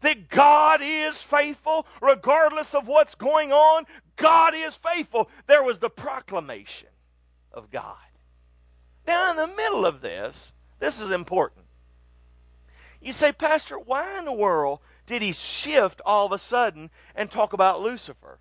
that 0.00 0.28
God 0.28 0.80
is 0.82 1.22
faithful 1.22 1.86
regardless 2.02 2.74
of 2.74 2.88
what's 2.88 3.14
going 3.14 3.52
on. 3.52 3.86
God 4.16 4.54
is 4.56 4.74
faithful. 4.74 5.30
There 5.46 5.62
was 5.62 5.78
the 5.78 5.90
proclamation 5.90 6.88
of 7.52 7.70
God. 7.70 7.94
Now, 9.06 9.30
in 9.30 9.36
the 9.36 9.46
middle 9.46 9.86
of 9.86 10.00
this, 10.00 10.52
this 10.80 11.00
is 11.00 11.12
important. 11.12 11.66
You 13.00 13.12
say, 13.12 13.32
Pastor, 13.32 13.78
why 13.78 14.18
in 14.18 14.24
the 14.24 14.32
world 14.32 14.80
did 15.06 15.22
he 15.22 15.32
shift 15.32 16.00
all 16.04 16.26
of 16.26 16.32
a 16.32 16.38
sudden 16.38 16.90
and 17.14 17.30
talk 17.30 17.52
about 17.52 17.80
Lucifer? 17.80 18.38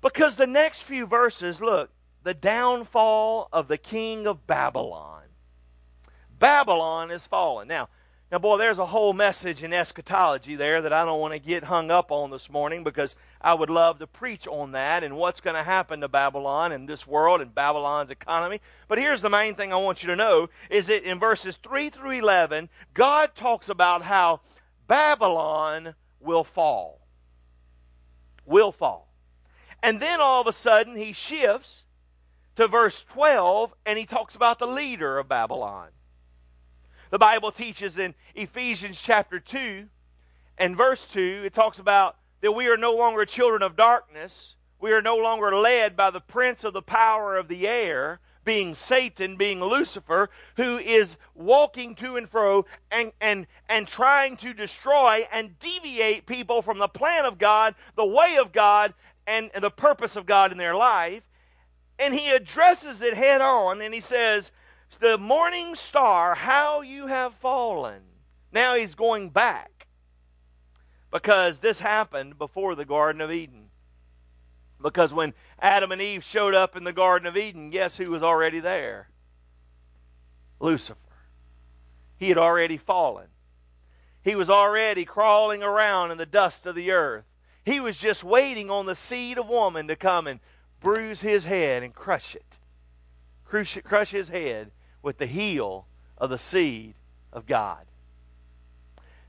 Because 0.00 0.36
the 0.36 0.46
next 0.46 0.82
few 0.82 1.06
verses, 1.06 1.60
look, 1.60 1.90
the 2.22 2.34
downfall 2.34 3.48
of 3.52 3.68
the 3.68 3.78
king 3.78 4.26
of 4.26 4.46
Babylon. 4.46 5.24
Babylon 6.38 7.10
is 7.10 7.26
fallen. 7.26 7.68
Now, 7.68 7.88
now, 8.30 8.38
boy, 8.38 8.58
there's 8.58 8.78
a 8.78 8.86
whole 8.86 9.12
message 9.12 9.64
in 9.64 9.72
eschatology 9.72 10.54
there 10.54 10.80
that 10.82 10.92
I 10.92 11.04
don't 11.04 11.18
want 11.18 11.34
to 11.34 11.40
get 11.40 11.64
hung 11.64 11.90
up 11.90 12.12
on 12.12 12.30
this 12.30 12.48
morning 12.48 12.84
because 12.84 13.16
I 13.40 13.54
would 13.54 13.70
love 13.70 13.98
to 13.98 14.06
preach 14.06 14.46
on 14.46 14.70
that 14.72 15.02
and 15.02 15.16
what's 15.16 15.40
going 15.40 15.56
to 15.56 15.64
happen 15.64 16.00
to 16.00 16.08
Babylon 16.08 16.70
and 16.70 16.88
this 16.88 17.08
world 17.08 17.40
and 17.40 17.52
Babylon's 17.52 18.10
economy. 18.10 18.60
But 18.86 18.98
here's 18.98 19.20
the 19.20 19.30
main 19.30 19.56
thing 19.56 19.72
I 19.72 19.76
want 19.76 20.04
you 20.04 20.06
to 20.10 20.16
know 20.16 20.48
is 20.68 20.86
that 20.86 21.02
in 21.02 21.18
verses 21.18 21.56
3 21.56 21.90
through 21.90 22.12
11, 22.12 22.68
God 22.94 23.34
talks 23.34 23.68
about 23.68 24.02
how 24.02 24.42
Babylon 24.86 25.96
will 26.20 26.44
fall. 26.44 27.00
Will 28.46 28.70
fall. 28.70 29.12
And 29.82 29.98
then 29.98 30.20
all 30.20 30.40
of 30.40 30.46
a 30.46 30.52
sudden 30.52 30.94
he 30.94 31.12
shifts 31.12 31.86
to 32.54 32.68
verse 32.68 33.04
12 33.08 33.74
and 33.84 33.98
he 33.98 34.06
talks 34.06 34.36
about 34.36 34.60
the 34.60 34.68
leader 34.68 35.18
of 35.18 35.28
Babylon. 35.28 35.88
The 37.10 37.18
Bible 37.18 37.50
teaches 37.50 37.98
in 37.98 38.14
Ephesians 38.36 39.00
chapter 39.00 39.40
2 39.40 39.88
and 40.58 40.76
verse 40.76 41.08
2, 41.08 41.42
it 41.44 41.52
talks 41.52 41.80
about 41.80 42.16
that 42.40 42.52
we 42.52 42.68
are 42.68 42.76
no 42.76 42.92
longer 42.92 43.24
children 43.24 43.64
of 43.64 43.74
darkness. 43.74 44.54
We 44.78 44.92
are 44.92 45.02
no 45.02 45.16
longer 45.16 45.54
led 45.56 45.96
by 45.96 46.10
the 46.10 46.20
prince 46.20 46.62
of 46.62 46.72
the 46.72 46.82
power 46.82 47.36
of 47.36 47.48
the 47.48 47.66
air, 47.66 48.20
being 48.44 48.76
Satan, 48.76 49.36
being 49.36 49.60
Lucifer, 49.60 50.30
who 50.56 50.78
is 50.78 51.16
walking 51.34 51.96
to 51.96 52.16
and 52.16 52.30
fro 52.30 52.64
and, 52.92 53.10
and, 53.20 53.48
and 53.68 53.88
trying 53.88 54.36
to 54.38 54.54
destroy 54.54 55.26
and 55.32 55.58
deviate 55.58 56.26
people 56.26 56.62
from 56.62 56.78
the 56.78 56.88
plan 56.88 57.24
of 57.24 57.38
God, 57.38 57.74
the 57.96 58.06
way 58.06 58.36
of 58.40 58.52
God, 58.52 58.94
and 59.26 59.50
the 59.60 59.70
purpose 59.70 60.14
of 60.14 60.26
God 60.26 60.52
in 60.52 60.58
their 60.58 60.76
life. 60.76 61.24
And 61.98 62.14
he 62.14 62.30
addresses 62.30 63.02
it 63.02 63.14
head 63.14 63.40
on 63.40 63.82
and 63.82 63.92
he 63.92 64.00
says, 64.00 64.52
the 64.98 65.18
morning 65.18 65.74
star, 65.74 66.34
how 66.34 66.80
you 66.80 67.06
have 67.06 67.34
fallen. 67.34 68.02
Now 68.52 68.74
he's 68.74 68.94
going 68.94 69.30
back 69.30 69.86
because 71.10 71.58
this 71.58 71.80
happened 71.80 72.38
before 72.38 72.74
the 72.74 72.84
Garden 72.84 73.20
of 73.20 73.30
Eden. 73.30 73.70
Because 74.82 75.12
when 75.12 75.34
Adam 75.60 75.92
and 75.92 76.00
Eve 76.00 76.24
showed 76.24 76.54
up 76.54 76.76
in 76.76 76.84
the 76.84 76.92
Garden 76.92 77.26
of 77.26 77.36
Eden, 77.36 77.70
guess 77.70 77.96
who 77.96 78.10
was 78.10 78.22
already 78.22 78.60
there? 78.60 79.08
Lucifer. 80.58 80.98
He 82.16 82.28
had 82.28 82.38
already 82.38 82.76
fallen. 82.76 83.28
He 84.22 84.34
was 84.34 84.50
already 84.50 85.04
crawling 85.04 85.62
around 85.62 86.10
in 86.10 86.18
the 86.18 86.26
dust 86.26 86.66
of 86.66 86.74
the 86.74 86.90
earth. 86.90 87.24
He 87.64 87.80
was 87.80 87.98
just 87.98 88.24
waiting 88.24 88.70
on 88.70 88.86
the 88.86 88.94
seed 88.94 89.38
of 89.38 89.48
woman 89.48 89.88
to 89.88 89.96
come 89.96 90.26
and 90.26 90.40
bruise 90.80 91.20
his 91.20 91.44
head 91.44 91.82
and 91.82 91.94
crush 91.94 92.34
it. 92.34 92.58
Crush, 93.44 93.78
crush 93.84 94.10
his 94.10 94.28
head 94.28 94.72
with 95.02 95.18
the 95.18 95.26
heel 95.26 95.86
of 96.18 96.30
the 96.30 96.38
seed 96.38 96.94
of 97.32 97.46
God. 97.46 97.86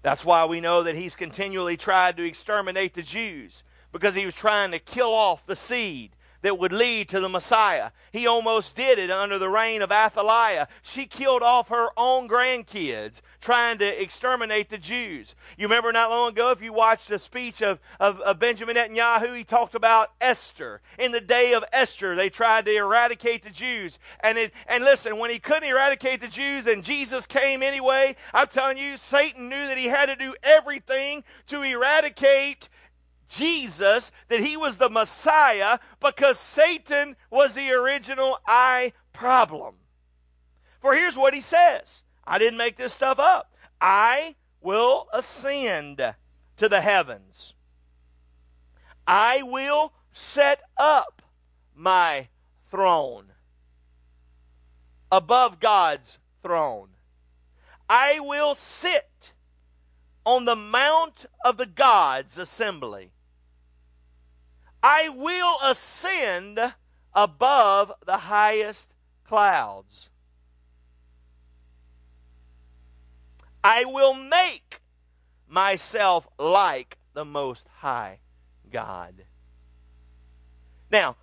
That's 0.02 0.26
why 0.26 0.46
we 0.46 0.62
know 0.62 0.84
that 0.84 0.96
he's 0.96 1.16
continually 1.16 1.78
tried 1.78 2.18
to 2.18 2.26
exterminate 2.26 2.94
the 2.94 3.04
Jews 3.04 3.64
because 3.92 4.16
he 4.16 4.26
was 4.26 4.36
trying 4.36 4.72
to 4.72 4.80
kill 4.80 5.14
off 5.14 5.46
the 5.46 5.56
seed 5.56 6.12
that 6.42 6.58
would 6.58 6.74
lead 6.74 7.10
to 7.10 7.20
the 7.20 7.30
Messiah. 7.30 7.92
He 8.12 8.28
almost 8.28 8.76
did 8.76 9.00
it 9.00 9.12
under 9.12 9.38
the 9.38 9.50
reign 9.50 9.82
of 9.82 9.92
Athaliah. 9.92 10.68
She 10.82 11.06
killed 11.06 11.44
off 11.44 11.70
her 11.70 11.90
own 11.98 12.28
grandkids 12.28 13.22
trying 13.40 13.78
to 13.80 14.02
exterminate 14.02 14.70
the 14.70 14.78
Jews. 14.78 15.34
You 15.58 15.66
remember 15.66 15.92
not 15.92 16.10
long 16.10 16.30
ago, 16.30 16.52
if 16.52 16.62
you 16.62 16.74
watched 16.74 17.08
the 17.08 17.20
speech 17.20 17.62
of, 17.62 17.80
of, 18.00 18.20
of 18.22 18.40
Benjamin 18.40 18.76
Netanyahu, 18.76 19.36
he 19.36 19.44
talked 19.44 19.76
about 19.76 20.12
Esther. 20.22 20.82
In 21.00 21.12
the 21.12 21.22
day 21.22 21.54
of 21.54 21.64
Esther, 21.74 22.16
they 22.16 22.30
tried 22.30 22.66
to 22.66 22.76
eradicate 22.76 23.44
the 23.44 23.50
Jews. 23.50 23.98
And, 24.22 24.38
it, 24.38 24.54
and 24.68 24.84
listen, 24.84 25.18
when 25.18 25.32
he 25.32 25.40
couldn't 25.40 25.70
eradicate 25.70 26.22
the 26.22 26.28
Jews 26.28 26.68
and 26.68 26.84
Jesus 26.84 27.26
came 27.26 27.64
anyway, 27.64 28.16
I'm 28.34 28.48
telling 28.48 28.78
you, 28.78 28.98
Satan 28.98 29.50
knew 29.50 29.68
that 29.68 29.78
he 29.78 29.86
had 29.86 30.06
to 30.08 30.16
do 30.16 30.36
everything 30.44 31.24
to 31.48 31.64
eradicate 31.64 32.70
Jesus, 33.32 34.12
that 34.28 34.42
he 34.42 34.58
was 34.58 34.78
the 34.78 34.90
Messiah, 34.90 35.80
because 36.00 36.38
Satan 36.38 37.16
was 37.30 37.56
the 37.56 37.72
original 37.72 38.40
I 38.46 38.94
problem. 39.14 39.76
For 40.82 40.94
here's 40.94 41.18
what 41.18 41.34
he 41.34 41.42
says 41.42 42.04
I 42.26 42.38
didn't 42.38 42.58
make 42.58 42.78
this 42.78 42.94
stuff 42.94 43.20
up. 43.20 43.56
I 43.80 44.36
will 44.62 45.08
ascend 45.14 46.16
to 46.58 46.70
the 46.70 46.82
heavens. 46.82 47.54
I 49.08 49.42
will 49.42 49.94
set 50.12 50.62
up 50.78 51.22
my 51.74 52.28
throne 52.70 53.32
above 55.12 55.60
God's 55.60 56.20
throne. 56.44 56.90
I 57.90 58.20
will 58.20 58.56
sit 58.56 59.32
on 60.26 60.46
the 60.46 60.56
mount 60.56 61.26
of 61.44 61.58
the 61.58 61.66
gods 61.66 62.38
assembly. 62.38 63.12
I 64.84 65.10
will 65.10 65.58
ascend 65.64 66.60
above 67.14 67.92
the 68.06 68.18
highest 68.18 68.94
clouds. 69.24 70.10
I 73.64 73.86
will 73.86 74.14
make 74.14 74.82
myself 75.48 76.28
like 76.40 76.98
the 77.14 77.26
Most 77.26 77.68
High 77.78 78.20
God. 78.72 79.26
Now, 80.90 81.16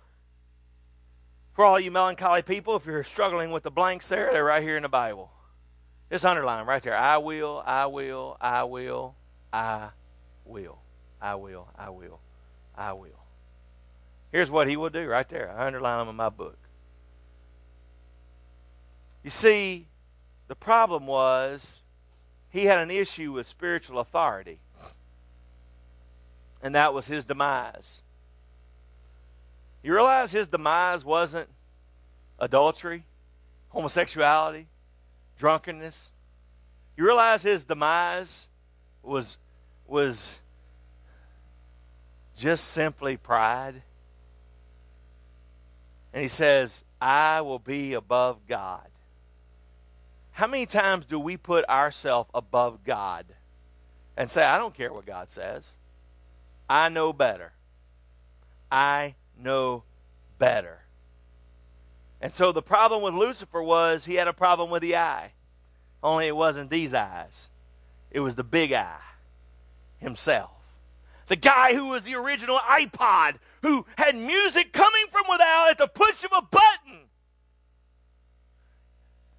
for 1.53 1.65
all 1.65 1.79
you 1.79 1.91
melancholy 1.91 2.41
people, 2.41 2.77
if 2.77 2.85
you're 2.85 3.03
struggling 3.03 3.51
with 3.51 3.63
the 3.63 3.71
blanks 3.71 4.07
there, 4.07 4.31
they're 4.31 4.45
right 4.45 4.63
here 4.63 4.77
in 4.77 4.83
the 4.83 4.89
Bible. 4.89 5.31
It's 6.09 6.23
underlined 6.23 6.67
right 6.67 6.81
there. 6.81 6.95
I 6.95 7.17
will, 7.17 7.61
I 7.65 7.85
will, 7.85 8.37
I 8.39 8.63
will, 8.63 9.15
I 9.51 9.89
will, 10.45 10.79
I 11.21 11.35
will, 11.35 11.67
I 11.77 11.89
will, 11.89 12.19
I 12.75 12.93
will. 12.93 13.18
Here's 14.31 14.51
what 14.51 14.67
he 14.67 14.77
will 14.77 14.89
do 14.89 15.07
right 15.07 15.27
there. 15.27 15.51
I 15.51 15.67
underline 15.67 15.99
them 15.99 16.09
in 16.09 16.15
my 16.15 16.29
book. 16.29 16.57
You 19.23 19.29
see, 19.29 19.87
the 20.47 20.55
problem 20.55 21.07
was 21.07 21.81
he 22.49 22.65
had 22.65 22.79
an 22.79 22.91
issue 22.91 23.31
with 23.33 23.47
spiritual 23.47 23.99
authority, 23.99 24.59
and 26.61 26.75
that 26.75 26.93
was 26.93 27.07
his 27.07 27.25
demise. 27.25 28.01
You 29.83 29.93
realize 29.93 30.31
his 30.31 30.47
demise 30.47 31.05
wasn't 31.05 31.49
adultery, 32.37 33.05
homosexuality, 33.69 34.67
drunkenness. 35.37 36.11
You 36.97 37.05
realize 37.05 37.43
his 37.43 37.63
demise 37.63 38.47
was 39.01 39.37
was 39.87 40.37
just 42.37 42.67
simply 42.67 43.17
pride. 43.17 43.81
And 46.13 46.23
he 46.23 46.29
says, 46.29 46.83
I 47.01 47.41
will 47.41 47.59
be 47.59 47.93
above 47.93 48.47
God. 48.47 48.87
How 50.31 50.47
many 50.47 50.65
times 50.65 51.05
do 51.05 51.19
we 51.19 51.37
put 51.37 51.67
ourselves 51.69 52.29
above 52.33 52.83
God 52.83 53.25
and 54.15 54.29
say, 54.29 54.43
I 54.43 54.57
don't 54.57 54.73
care 54.73 54.91
what 54.91 55.05
God 55.05 55.29
says? 55.29 55.73
I 56.69 56.89
know 56.89 57.11
better. 57.11 57.53
I 58.71 59.15
know 59.37 59.83
better. 60.37 60.79
And 62.21 62.33
so 62.33 62.51
the 62.51 62.61
problem 62.61 63.01
with 63.01 63.13
Lucifer 63.13 63.61
was 63.61 64.05
he 64.05 64.15
had 64.15 64.27
a 64.27 64.33
problem 64.33 64.69
with 64.69 64.81
the 64.81 64.95
eye. 64.95 65.31
Only 66.01 66.27
it 66.27 66.35
wasn't 66.35 66.69
these 66.69 66.93
eyes, 66.93 67.49
it 68.11 68.21
was 68.21 68.35
the 68.35 68.43
big 68.43 68.71
eye 68.71 69.01
himself. 69.97 70.51
The 71.29 71.35
guy 71.35 71.75
who 71.75 71.89
was 71.89 72.03
the 72.03 72.15
original 72.15 72.57
iPod, 72.57 73.35
who 73.61 73.85
had 73.97 74.15
music 74.15 74.73
coming 74.73 75.05
from 75.11 75.25
without 75.29 75.69
at 75.69 75.77
the 75.77 75.87
push 75.87 76.23
of 76.23 76.31
a 76.35 76.41
button. 76.41 77.05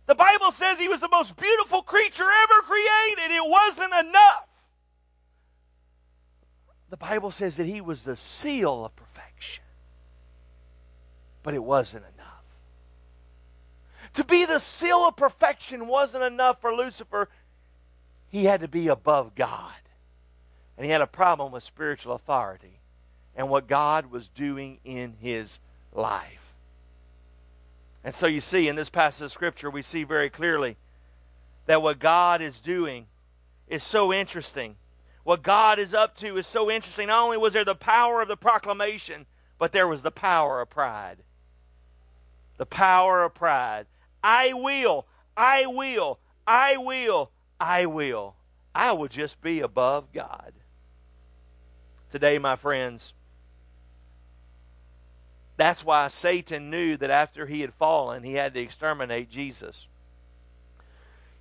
The 0.06 0.14
Bible 0.14 0.52
says 0.52 0.78
he 0.78 0.88
was 0.88 1.00
the 1.00 1.08
most 1.08 1.36
beautiful 1.36 1.82
creature 1.82 2.28
ever 2.30 2.62
created. 2.62 3.34
It 3.34 3.44
wasn't 3.44 3.92
enough. 3.92 4.46
The 6.90 6.96
Bible 6.96 7.32
says 7.32 7.56
that 7.56 7.66
he 7.66 7.80
was 7.80 8.04
the 8.04 8.16
seal 8.16 8.84
of 8.84 8.94
perfection. 8.94 9.64
But 11.42 11.54
it 11.54 11.62
wasn't 11.62 12.04
enough. 12.14 12.44
To 14.14 14.24
be 14.24 14.44
the 14.44 14.58
seal 14.60 15.06
of 15.06 15.16
perfection 15.16 15.88
wasn't 15.88 16.22
enough 16.22 16.60
for 16.60 16.72
Lucifer. 16.72 17.28
He 18.28 18.44
had 18.44 18.60
to 18.60 18.68
be 18.68 18.86
above 18.86 19.34
God. 19.34 19.72
And 20.80 20.86
he 20.86 20.92
had 20.92 21.02
a 21.02 21.06
problem 21.06 21.52
with 21.52 21.62
spiritual 21.62 22.14
authority 22.14 22.80
and 23.36 23.50
what 23.50 23.68
God 23.68 24.06
was 24.06 24.28
doing 24.28 24.78
in 24.82 25.12
his 25.20 25.58
life. 25.92 26.54
And 28.02 28.14
so 28.14 28.26
you 28.26 28.40
see, 28.40 28.66
in 28.66 28.76
this 28.76 28.88
passage 28.88 29.26
of 29.26 29.30
Scripture, 29.30 29.68
we 29.68 29.82
see 29.82 30.04
very 30.04 30.30
clearly 30.30 30.78
that 31.66 31.82
what 31.82 31.98
God 31.98 32.40
is 32.40 32.60
doing 32.60 33.08
is 33.68 33.82
so 33.82 34.10
interesting. 34.10 34.76
What 35.22 35.42
God 35.42 35.78
is 35.78 35.92
up 35.92 36.16
to 36.16 36.38
is 36.38 36.46
so 36.46 36.70
interesting. 36.70 37.08
Not 37.08 37.24
only 37.24 37.36
was 37.36 37.52
there 37.52 37.62
the 37.62 37.74
power 37.74 38.22
of 38.22 38.28
the 38.28 38.38
proclamation, 38.38 39.26
but 39.58 39.72
there 39.72 39.86
was 39.86 40.00
the 40.00 40.10
power 40.10 40.62
of 40.62 40.70
pride. 40.70 41.18
The 42.56 42.64
power 42.64 43.22
of 43.22 43.34
pride. 43.34 43.84
I 44.24 44.54
will, 44.54 45.06
I 45.36 45.66
will, 45.66 46.20
I 46.46 46.78
will, 46.78 47.30
I 47.60 47.84
will. 47.84 48.34
I 48.74 48.92
will 48.92 49.08
just 49.08 49.42
be 49.42 49.60
above 49.60 50.10
God. 50.14 50.54
Today, 52.10 52.38
my 52.38 52.56
friends, 52.56 53.12
that's 55.56 55.84
why 55.84 56.08
Satan 56.08 56.70
knew 56.70 56.96
that 56.96 57.10
after 57.10 57.46
he 57.46 57.60
had 57.60 57.74
fallen, 57.74 58.22
he 58.22 58.34
had 58.34 58.54
to 58.54 58.60
exterminate 58.60 59.30
Jesus. 59.30 59.86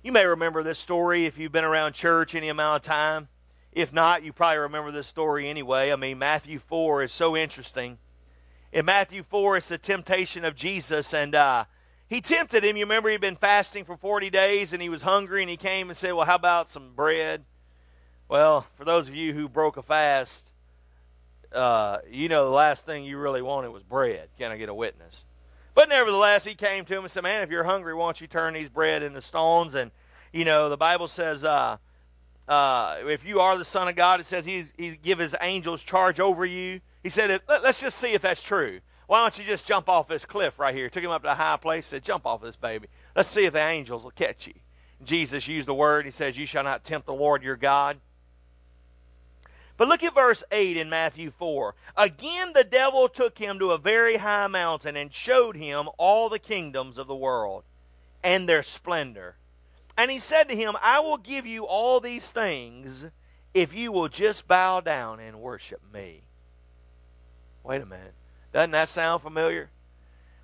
You 0.02 0.12
may 0.12 0.26
remember 0.26 0.62
this 0.62 0.78
story 0.78 1.26
if 1.26 1.38
you've 1.38 1.52
been 1.52 1.64
around 1.64 1.94
church 1.94 2.34
any 2.34 2.48
amount 2.48 2.84
of 2.84 2.88
time. 2.88 3.28
If 3.72 3.92
not, 3.92 4.22
you 4.22 4.32
probably 4.32 4.58
remember 4.58 4.92
this 4.92 5.06
story 5.06 5.48
anyway. 5.48 5.92
I 5.92 5.96
mean, 5.96 6.18
Matthew 6.18 6.58
4 6.58 7.04
is 7.04 7.12
so 7.12 7.36
interesting. 7.36 7.98
In 8.72 8.84
Matthew 8.84 9.22
4, 9.22 9.56
it's 9.56 9.68
the 9.68 9.78
temptation 9.78 10.44
of 10.44 10.54
Jesus, 10.54 11.12
and 11.12 11.34
uh, 11.34 11.64
he 12.10 12.20
tempted 12.20 12.64
him. 12.64 12.76
You 12.76 12.84
remember 12.84 13.08
he'd 13.08 13.20
been 13.20 13.36
fasting 13.36 13.84
for 13.84 13.96
40 13.96 14.30
days 14.30 14.72
and 14.72 14.82
he 14.82 14.88
was 14.88 15.02
hungry 15.02 15.42
and 15.42 15.50
he 15.50 15.56
came 15.56 15.88
and 15.88 15.96
said, 15.96 16.12
Well, 16.12 16.26
how 16.26 16.34
about 16.34 16.68
some 16.68 16.92
bread? 16.94 17.44
Well, 18.28 18.66
for 18.74 18.84
those 18.84 19.06
of 19.06 19.14
you 19.14 19.32
who 19.32 19.48
broke 19.48 19.76
a 19.76 19.82
fast, 19.82 20.49
uh, 21.52 21.98
you 22.10 22.28
know 22.28 22.44
the 22.44 22.50
last 22.50 22.86
thing 22.86 23.04
you 23.04 23.18
really 23.18 23.42
wanted 23.42 23.70
was 23.70 23.82
bread. 23.82 24.28
Can 24.38 24.50
I 24.50 24.56
get 24.56 24.68
a 24.68 24.74
witness? 24.74 25.24
But 25.74 25.88
nevertheless, 25.88 26.44
he 26.44 26.54
came 26.54 26.84
to 26.84 26.96
him 26.96 27.04
and 27.04 27.10
said, 27.10 27.22
Man, 27.22 27.42
if 27.42 27.50
you're 27.50 27.64
hungry, 27.64 27.94
why 27.94 28.06
don't 28.06 28.20
you 28.20 28.26
turn 28.26 28.54
these 28.54 28.68
bread 28.68 29.02
into 29.02 29.22
stones? 29.22 29.74
And, 29.74 29.90
you 30.32 30.44
know, 30.44 30.68
the 30.68 30.76
Bible 30.76 31.08
says, 31.08 31.44
uh, 31.44 31.78
uh, 32.48 32.96
if 33.06 33.24
you 33.24 33.40
are 33.40 33.56
the 33.56 33.64
Son 33.64 33.88
of 33.88 33.96
God, 33.96 34.20
it 34.20 34.26
says 34.26 34.44
he's, 34.44 34.74
he 34.76 34.96
give 34.96 35.18
his 35.18 35.36
angels 35.40 35.82
charge 35.82 36.18
over 36.18 36.44
you. 36.44 36.80
He 37.02 37.08
said, 37.08 37.40
let, 37.48 37.64
us 37.64 37.80
just 37.80 37.98
see 37.98 38.12
if 38.12 38.22
that's 38.22 38.42
true. 38.42 38.80
Why 39.06 39.22
don't 39.22 39.38
you 39.38 39.44
just 39.44 39.66
jump 39.66 39.88
off 39.88 40.08
this 40.08 40.24
cliff 40.24 40.58
right 40.58 40.74
here? 40.74 40.90
Took 40.90 41.02
him 41.02 41.10
up 41.10 41.22
to 41.22 41.32
a 41.32 41.34
high 41.34 41.56
place, 41.56 41.86
said, 41.86 42.04
Jump 42.04 42.26
off 42.26 42.42
this 42.42 42.54
baby. 42.54 42.86
Let's 43.16 43.28
see 43.28 43.44
if 43.44 43.52
the 43.52 43.60
angels 43.60 44.04
will 44.04 44.12
catch 44.12 44.46
you. 44.46 44.54
Jesus 45.02 45.48
used 45.48 45.66
the 45.66 45.74
word. 45.74 46.04
He 46.04 46.12
says, 46.12 46.38
You 46.38 46.46
shall 46.46 46.62
not 46.62 46.84
tempt 46.84 47.06
the 47.06 47.14
Lord 47.14 47.42
your 47.42 47.56
God. 47.56 47.98
But 49.80 49.88
look 49.88 50.02
at 50.02 50.14
verse 50.14 50.44
8 50.52 50.76
in 50.76 50.90
Matthew 50.90 51.30
4. 51.30 51.74
Again, 51.96 52.52
the 52.52 52.64
devil 52.64 53.08
took 53.08 53.38
him 53.38 53.58
to 53.60 53.70
a 53.70 53.78
very 53.78 54.18
high 54.18 54.46
mountain 54.46 54.94
and 54.94 55.10
showed 55.10 55.56
him 55.56 55.88
all 55.96 56.28
the 56.28 56.38
kingdoms 56.38 56.98
of 56.98 57.06
the 57.06 57.16
world 57.16 57.64
and 58.22 58.46
their 58.46 58.62
splendor. 58.62 59.36
And 59.96 60.10
he 60.10 60.18
said 60.18 60.50
to 60.50 60.54
him, 60.54 60.76
I 60.82 61.00
will 61.00 61.16
give 61.16 61.46
you 61.46 61.64
all 61.64 61.98
these 61.98 62.30
things 62.30 63.06
if 63.54 63.72
you 63.72 63.90
will 63.90 64.08
just 64.08 64.46
bow 64.46 64.80
down 64.80 65.18
and 65.18 65.40
worship 65.40 65.80
me. 65.90 66.24
Wait 67.64 67.80
a 67.80 67.86
minute. 67.86 68.12
Doesn't 68.52 68.72
that 68.72 68.90
sound 68.90 69.22
familiar? 69.22 69.70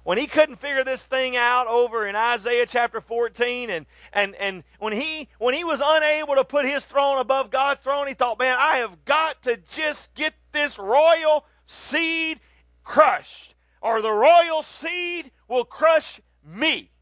When 0.07 0.19
he 0.19 0.29
couldn't 0.29 0.61
figure 0.61 0.85
this 0.85 1.05
thing 1.05 1.35
out 1.35 1.67
over 1.67 2.07
in 2.07 2.15
Isaiah 2.15 2.65
chapter 2.65 3.01
14, 3.01 3.71
and, 3.71 3.87
and, 4.13 4.37
and 4.37 4.63
when, 4.79 4.93
he, 4.93 5.29
when 5.41 5.53
he 5.53 5.65
was 5.65 5.83
unable 5.85 6.37
to 6.37 6.45
put 6.45 6.65
his 6.65 6.85
throne 6.85 7.19
above 7.19 7.51
God's 7.51 7.81
throne, 7.81 8.07
he 8.07 8.15
thought, 8.15 8.39
man, 8.39 8.57
I 8.57 8.77
have 8.77 9.05
got 9.05 9.43
to 9.43 9.57
just 9.57 10.15
get 10.15 10.33
this 10.53 10.79
royal 10.79 11.45
seed 11.67 12.39
crushed, 12.85 13.57
or 13.81 14.01
the 14.01 14.13
royal 14.13 14.63
seed 14.63 15.33
will 15.49 15.65
crush 15.65 16.21
me. 16.45 16.93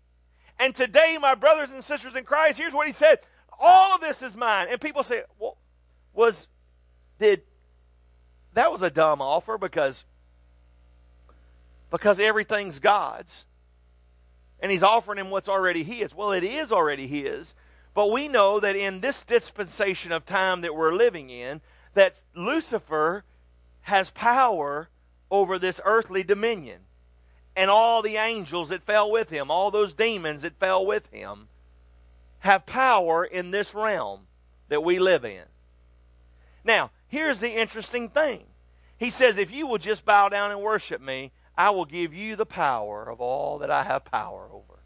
And 0.59 0.75
today, 0.75 1.19
my 1.21 1.35
brothers 1.35 1.73
and 1.73 1.85
sisters 1.85 2.17
in 2.17 2.25
Christ, 2.25 2.57
here's 2.57 2.73
what 2.73 2.87
he 2.87 2.93
said 2.95 3.19
all 3.61 3.95
of 3.95 4.01
this 4.01 4.23
is 4.23 4.35
mine. 4.35 4.69
And 4.71 4.81
people 4.81 5.03
say, 5.03 5.25
well, 5.39 5.59
was, 6.15 6.49
did, 7.19 7.43
that 8.55 8.73
was 8.73 8.81
a 8.81 8.89
dumb 8.89 9.21
offer 9.21 9.59
because 9.59 10.05
because 11.95 12.19
everything's 12.19 12.81
God's. 12.81 13.45
And 14.59 14.73
he's 14.73 14.83
offering 14.83 15.21
him 15.21 15.31
what's 15.31 15.49
already 15.49 15.85
his. 15.85 16.13
Well, 16.13 16.33
it 16.33 16.43
is 16.43 16.73
already 16.73 17.07
his. 17.07 17.55
But 17.95 18.11
we 18.11 18.27
know 18.27 18.59
that 18.59 18.75
in 18.75 19.01
this 19.01 19.23
dispensation 19.23 20.11
of 20.11 20.27
time 20.27 20.63
that 20.63 20.75
we're 20.75 20.93
living 20.93 21.31
in, 21.31 21.61
that 21.95 22.21
Lucifer 22.35 23.23
has 23.83 24.11
power 24.11 24.89
over 25.31 25.57
this 25.57 25.81
earthly 25.85 26.25
dominion. 26.25 26.81
And 27.55 27.71
all 27.71 28.03
the 28.03 28.17
angels 28.17 28.71
that 28.71 28.83
fell 28.83 29.09
with 29.09 29.31
him, 29.31 29.49
all 29.49 29.71
those 29.71 29.93
demons 29.93 30.43
that 30.43 30.59
fell 30.59 30.85
with 30.85 31.07
him, 31.13 31.47
have 32.41 32.67
power 32.67 33.25
in 33.25 33.53
this 33.53 33.73
realm 33.73 34.23
that 34.69 34.83
we 34.83 34.99
live 34.99 35.25
in. 35.25 35.45
Now, 36.65 36.91
here's 37.07 37.39
the 37.39 37.53
interesting 37.53 38.09
thing. 38.09 38.47
He 38.99 39.11
says, 39.11 39.37
If 39.37 39.55
you 39.55 39.69
will 39.69 39.79
just 39.79 40.05
bow 40.05 40.29
down 40.29 40.51
and 40.51 40.61
worship 40.61 41.01
me, 41.01 41.31
I 41.57 41.71
will 41.71 41.85
give 41.85 42.13
you 42.13 42.37
the 42.37 42.47
power 42.47 43.09
of 43.09 43.21
all 43.21 43.59
that 43.59 43.71
I 43.71 43.85
have 43.85 44.05
power 44.05 44.49
over. 44.53 44.81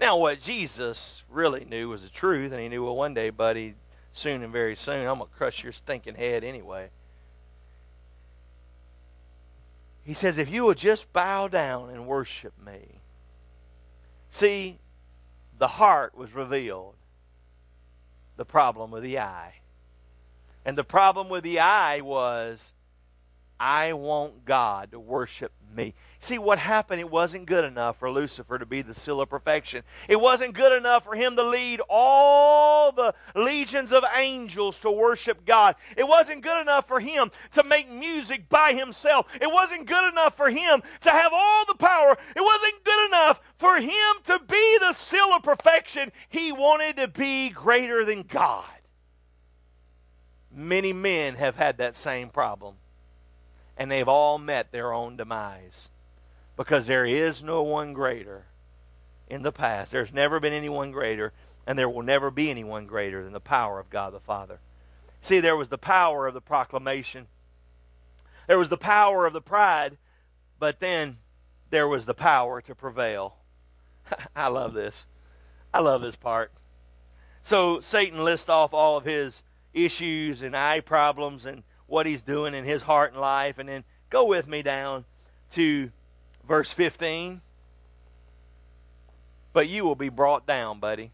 Now, 0.00 0.16
what 0.16 0.40
Jesus 0.40 1.22
really 1.28 1.64
knew 1.64 1.88
was 1.88 2.02
the 2.02 2.08
truth, 2.08 2.52
and 2.52 2.60
he 2.60 2.68
knew, 2.68 2.84
well, 2.84 2.96
one 2.96 3.14
day, 3.14 3.30
buddy, 3.30 3.74
soon 4.12 4.42
and 4.42 4.52
very 4.52 4.76
soon, 4.76 5.06
I'm 5.06 5.18
going 5.18 5.30
to 5.30 5.36
crush 5.36 5.62
your 5.62 5.72
stinking 5.72 6.14
head 6.16 6.44
anyway. 6.44 6.90
He 10.04 10.14
says, 10.14 10.38
If 10.38 10.50
you 10.50 10.64
will 10.64 10.74
just 10.74 11.12
bow 11.12 11.48
down 11.48 11.90
and 11.90 12.06
worship 12.06 12.52
me. 12.64 13.00
See, 14.30 14.78
the 15.58 15.68
heart 15.68 16.16
was 16.16 16.34
revealed, 16.34 16.94
the 18.36 18.44
problem 18.44 18.90
with 18.90 19.02
the 19.02 19.18
eye. 19.18 19.54
And 20.64 20.76
the 20.76 20.84
problem 20.84 21.28
with 21.28 21.44
the 21.44 21.60
eye 21.60 22.00
was, 22.00 22.72
I 23.58 23.92
want 23.92 24.44
God 24.44 24.90
to 24.92 25.00
worship 25.00 25.52
me. 25.76 25.94
See, 26.18 26.38
what 26.38 26.58
happened, 26.58 27.00
it 27.00 27.10
wasn't 27.10 27.46
good 27.46 27.64
enough 27.64 27.98
for 27.98 28.10
Lucifer 28.10 28.58
to 28.58 28.66
be 28.66 28.82
the 28.82 28.94
seal 28.94 29.20
of 29.20 29.28
perfection. 29.28 29.82
It 30.08 30.20
wasn't 30.20 30.54
good 30.54 30.72
enough 30.72 31.04
for 31.04 31.14
him 31.14 31.36
to 31.36 31.42
lead 31.42 31.80
all 31.88 32.92
the 32.92 33.14
legions 33.34 33.92
of 33.92 34.04
angels 34.16 34.78
to 34.80 34.90
worship 34.90 35.44
God. 35.44 35.76
It 35.96 36.06
wasn't 36.08 36.42
good 36.42 36.60
enough 36.60 36.88
for 36.88 37.00
him 37.00 37.30
to 37.52 37.62
make 37.62 37.90
music 37.90 38.48
by 38.48 38.72
himself. 38.72 39.26
It 39.40 39.50
wasn't 39.52 39.86
good 39.86 40.10
enough 40.10 40.36
for 40.36 40.50
him 40.50 40.82
to 41.00 41.10
have 41.10 41.32
all 41.32 41.64
the 41.66 41.74
power. 41.74 42.16
It 42.34 42.42
wasn't 42.42 42.84
good 42.84 43.06
enough 43.06 43.40
for 43.58 43.76
him 43.76 44.14
to 44.24 44.40
be 44.48 44.78
the 44.80 44.92
seal 44.92 45.32
of 45.32 45.42
perfection. 45.42 46.10
He 46.28 46.52
wanted 46.52 46.96
to 46.96 47.08
be 47.08 47.50
greater 47.50 48.04
than 48.04 48.22
God. 48.22 48.64
Many 50.50 50.92
men 50.92 51.34
have 51.34 51.56
had 51.56 51.78
that 51.78 51.96
same 51.96 52.28
problem 52.28 52.76
and 53.76 53.90
they've 53.90 54.08
all 54.08 54.38
met 54.38 54.72
their 54.72 54.92
own 54.92 55.16
demise. 55.16 55.88
Because 56.56 56.86
there 56.86 57.04
is 57.04 57.42
no 57.42 57.62
one 57.62 57.92
greater 57.92 58.44
in 59.28 59.42
the 59.42 59.52
past. 59.52 59.90
There's 59.90 60.12
never 60.12 60.38
been 60.38 60.52
anyone 60.52 60.92
greater, 60.92 61.32
and 61.66 61.78
there 61.78 61.88
will 61.88 62.02
never 62.02 62.30
be 62.30 62.50
anyone 62.50 62.86
greater 62.86 63.24
than 63.24 63.32
the 63.32 63.40
power 63.40 63.80
of 63.80 63.90
God 63.90 64.12
the 64.12 64.20
Father. 64.20 64.60
See, 65.20 65.40
there 65.40 65.56
was 65.56 65.68
the 65.68 65.78
power 65.78 66.26
of 66.26 66.34
the 66.34 66.40
proclamation, 66.40 67.26
there 68.46 68.58
was 68.58 68.68
the 68.68 68.76
power 68.76 69.26
of 69.26 69.32
the 69.32 69.40
pride, 69.40 69.96
but 70.58 70.80
then 70.80 71.18
there 71.70 71.88
was 71.88 72.06
the 72.06 72.14
power 72.14 72.60
to 72.60 72.74
prevail. 72.74 73.36
I 74.36 74.48
love 74.48 74.74
this. 74.74 75.06
I 75.72 75.80
love 75.80 76.02
this 76.02 76.16
part. 76.16 76.52
So 77.42 77.80
Satan 77.80 78.22
lists 78.22 78.48
off 78.48 78.72
all 78.72 78.96
of 78.96 79.04
his 79.04 79.42
issues 79.72 80.42
and 80.42 80.56
eye 80.56 80.80
problems 80.80 81.44
and 81.44 81.62
what 81.86 82.06
he's 82.06 82.22
doing 82.22 82.54
in 82.54 82.64
his 82.64 82.82
heart 82.82 83.12
and 83.12 83.20
life. 83.20 83.58
And 83.58 83.68
then 83.68 83.84
go 84.10 84.26
with 84.26 84.46
me 84.46 84.62
down 84.62 85.04
to 85.52 85.90
verse 86.46 86.72
15. 86.72 87.40
But 89.52 89.68
you 89.68 89.84
will 89.84 89.94
be 89.94 90.08
brought 90.08 90.46
down, 90.46 90.80
buddy. 90.80 91.12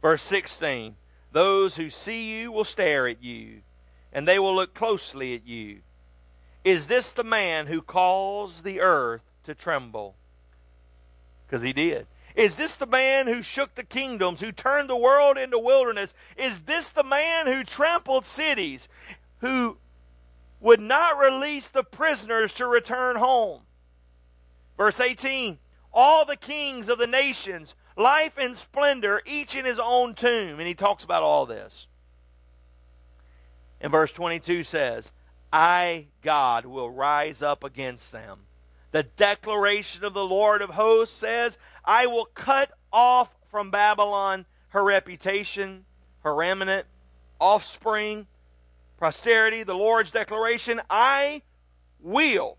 Verse 0.00 0.22
16 0.22 0.96
Those 1.30 1.76
who 1.76 1.90
see 1.90 2.40
you 2.40 2.50
will 2.50 2.64
stare 2.64 3.06
at 3.06 3.22
you, 3.22 3.62
and 4.12 4.26
they 4.26 4.38
will 4.38 4.54
look 4.54 4.74
closely 4.74 5.34
at 5.34 5.46
you. 5.46 5.80
Is 6.64 6.86
this 6.86 7.12
the 7.12 7.24
man 7.24 7.66
who 7.66 7.82
caused 7.82 8.64
the 8.64 8.80
earth 8.80 9.22
to 9.44 9.54
tremble? 9.54 10.16
Because 11.46 11.62
he 11.62 11.72
did. 11.72 12.06
Is 12.34 12.56
this 12.56 12.74
the 12.74 12.86
man 12.86 13.26
who 13.26 13.42
shook 13.42 13.74
the 13.74 13.84
kingdoms, 13.84 14.40
who 14.40 14.52
turned 14.52 14.88
the 14.88 14.96
world 14.96 15.36
into 15.36 15.58
wilderness? 15.58 16.14
Is 16.36 16.60
this 16.60 16.88
the 16.88 17.04
man 17.04 17.46
who 17.46 17.62
trampled 17.62 18.24
cities, 18.24 18.88
who 19.40 19.76
would 20.60 20.80
not 20.80 21.18
release 21.18 21.68
the 21.68 21.84
prisoners 21.84 22.52
to 22.54 22.66
return 22.66 23.16
home? 23.16 23.62
Verse 24.76 24.98
18 24.98 25.58
All 25.92 26.24
the 26.24 26.36
kings 26.36 26.88
of 26.88 26.98
the 26.98 27.06
nations, 27.06 27.74
life 27.96 28.38
and 28.38 28.56
splendor, 28.56 29.20
each 29.26 29.54
in 29.54 29.64
his 29.64 29.78
own 29.78 30.14
tomb. 30.14 30.58
And 30.58 30.66
he 30.66 30.74
talks 30.74 31.04
about 31.04 31.22
all 31.22 31.44
this. 31.44 31.86
And 33.80 33.90
verse 33.90 34.12
22 34.12 34.64
says, 34.64 35.12
I, 35.52 36.06
God, 36.22 36.64
will 36.64 36.88
rise 36.88 37.42
up 37.42 37.62
against 37.62 38.10
them 38.10 38.46
the 38.92 39.02
declaration 39.02 40.04
of 40.04 40.14
the 40.14 40.24
Lord 40.24 40.62
of 40.62 40.70
hosts 40.70 41.16
says, 41.16 41.58
I 41.84 42.06
will 42.06 42.26
cut 42.26 42.70
off 42.92 43.30
from 43.50 43.70
Babylon 43.70 44.46
her 44.68 44.84
reputation, 44.84 45.84
her 46.20 46.34
remnant, 46.34 46.86
offspring, 47.40 48.26
posterity. 48.98 49.62
The 49.62 49.74
Lord's 49.74 50.10
declaration 50.10 50.80
I 50.88 51.42
will 52.00 52.58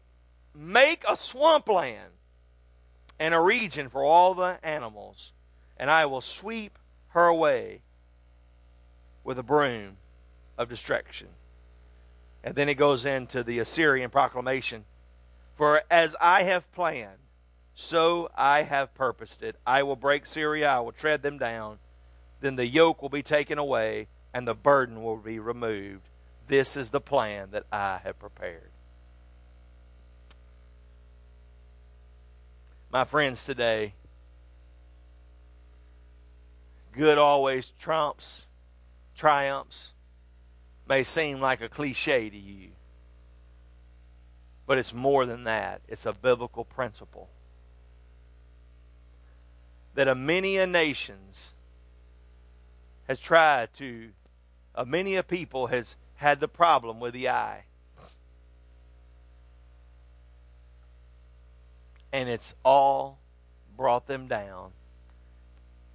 make 0.54 1.04
a 1.08 1.16
swampland 1.16 2.12
and 3.20 3.34
a 3.34 3.40
region 3.40 3.90
for 3.90 4.04
all 4.04 4.34
the 4.34 4.60
animals, 4.64 5.32
and 5.78 5.90
I 5.90 6.08
will 6.08 6.22
sweep 6.22 6.78
her 7.10 7.28
away 7.28 7.82
with 9.24 9.38
a 9.38 9.44
broom 9.44 9.98
of 10.58 10.68
destruction. 10.68 11.28
And 12.44 12.56
then 12.56 12.70
it 12.70 12.76
goes 12.76 13.06
into 13.06 13.44
the 13.44 13.60
Assyrian 13.60 14.10
proclamation 14.10 14.86
for 15.56 15.82
as 15.90 16.16
I 16.20 16.44
have 16.44 16.72
planned, 16.74 17.20
so 17.76 18.30
I 18.36 18.64
have 18.64 18.94
purposed 18.94 19.44
it. 19.44 19.56
I 19.66 19.84
will 19.84 19.96
break 19.96 20.26
Syria, 20.26 20.70
I 20.70 20.80
will 20.80 20.92
tread 20.92 21.22
them 21.22 21.38
down. 21.38 21.80
Then 22.42 22.56
the 22.56 22.68
yoke 22.68 23.02
will 23.02 23.10
be 23.10 23.24
taken 23.24 23.58
away, 23.58 24.08
and 24.34 24.48
the 24.48 24.56
burden 24.56 25.04
will 25.04 25.18
be 25.18 25.40
removed. 25.40 26.10
This 26.48 26.76
is 26.76 26.90
the 26.90 27.02
plan 27.02 27.50
that 27.52 27.66
I 27.72 28.00
have 28.04 28.20
prepared. 28.20 28.70
My 32.92 33.06
friends, 33.06 33.44
today, 33.44 33.94
good 36.92 37.18
always 37.18 37.72
trumps, 37.80 38.44
triumphs, 39.16 39.94
may 40.88 41.02
seem 41.02 41.40
like 41.40 41.62
a 41.62 41.70
cliche 41.70 42.30
to 42.30 42.38
you. 42.38 42.70
But 44.66 44.78
it's 44.78 44.94
more 44.94 45.26
than 45.26 45.44
that, 45.44 45.82
it's 45.88 46.06
a 46.06 46.14
biblical 46.14 46.64
principle. 46.64 47.30
That 49.96 50.08
a 50.08 50.16
many 50.16 50.58
a 50.58 50.66
nations 50.66 51.54
has 53.08 53.20
tried 53.20 53.74
to, 53.76 54.10
a 54.74 54.86
many 54.86 55.16
a 55.16 55.24
people 55.24 55.68
has 55.68 55.96
had 56.16 56.40
the 56.40 56.48
problem 56.48 57.00
with 57.00 57.14
the 57.14 57.30
eye. 57.30 57.66
And 62.12 62.30
it's 62.30 62.54
all 62.64 63.20
brought 63.76 64.08
them 64.08 64.28
down, 64.28 64.72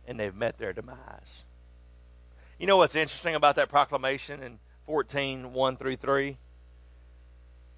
and 0.06 0.18
they've 0.18 0.34
met 0.34 0.58
their 0.58 0.72
demise. 0.72 1.44
You 2.58 2.66
know 2.66 2.76
what's 2.76 2.96
interesting 2.96 3.36
about 3.36 3.56
that 3.56 3.68
proclamation 3.68 4.42
in 4.42 4.58
14 4.86 5.52
1 5.52 5.76
through 5.76 5.96
3? 5.96 6.36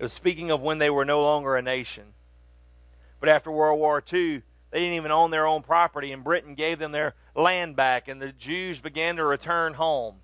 It 0.00 0.04
was 0.04 0.14
speaking 0.14 0.50
of 0.50 0.62
when 0.62 0.78
they 0.78 0.88
were 0.88 1.04
no 1.04 1.22
longer 1.22 1.56
a 1.56 1.60
nation. 1.60 2.14
But 3.20 3.28
after 3.28 3.50
World 3.50 3.78
War 3.78 4.02
II, 4.10 4.42
they 4.70 4.78
didn't 4.78 4.94
even 4.94 5.10
own 5.10 5.30
their 5.30 5.46
own 5.46 5.62
property, 5.62 6.10
and 6.10 6.24
Britain 6.24 6.54
gave 6.54 6.78
them 6.78 6.90
their 6.90 7.14
land 7.36 7.76
back, 7.76 8.08
and 8.08 8.20
the 8.20 8.32
Jews 8.32 8.80
began 8.80 9.16
to 9.16 9.24
return 9.26 9.74
home. 9.74 10.14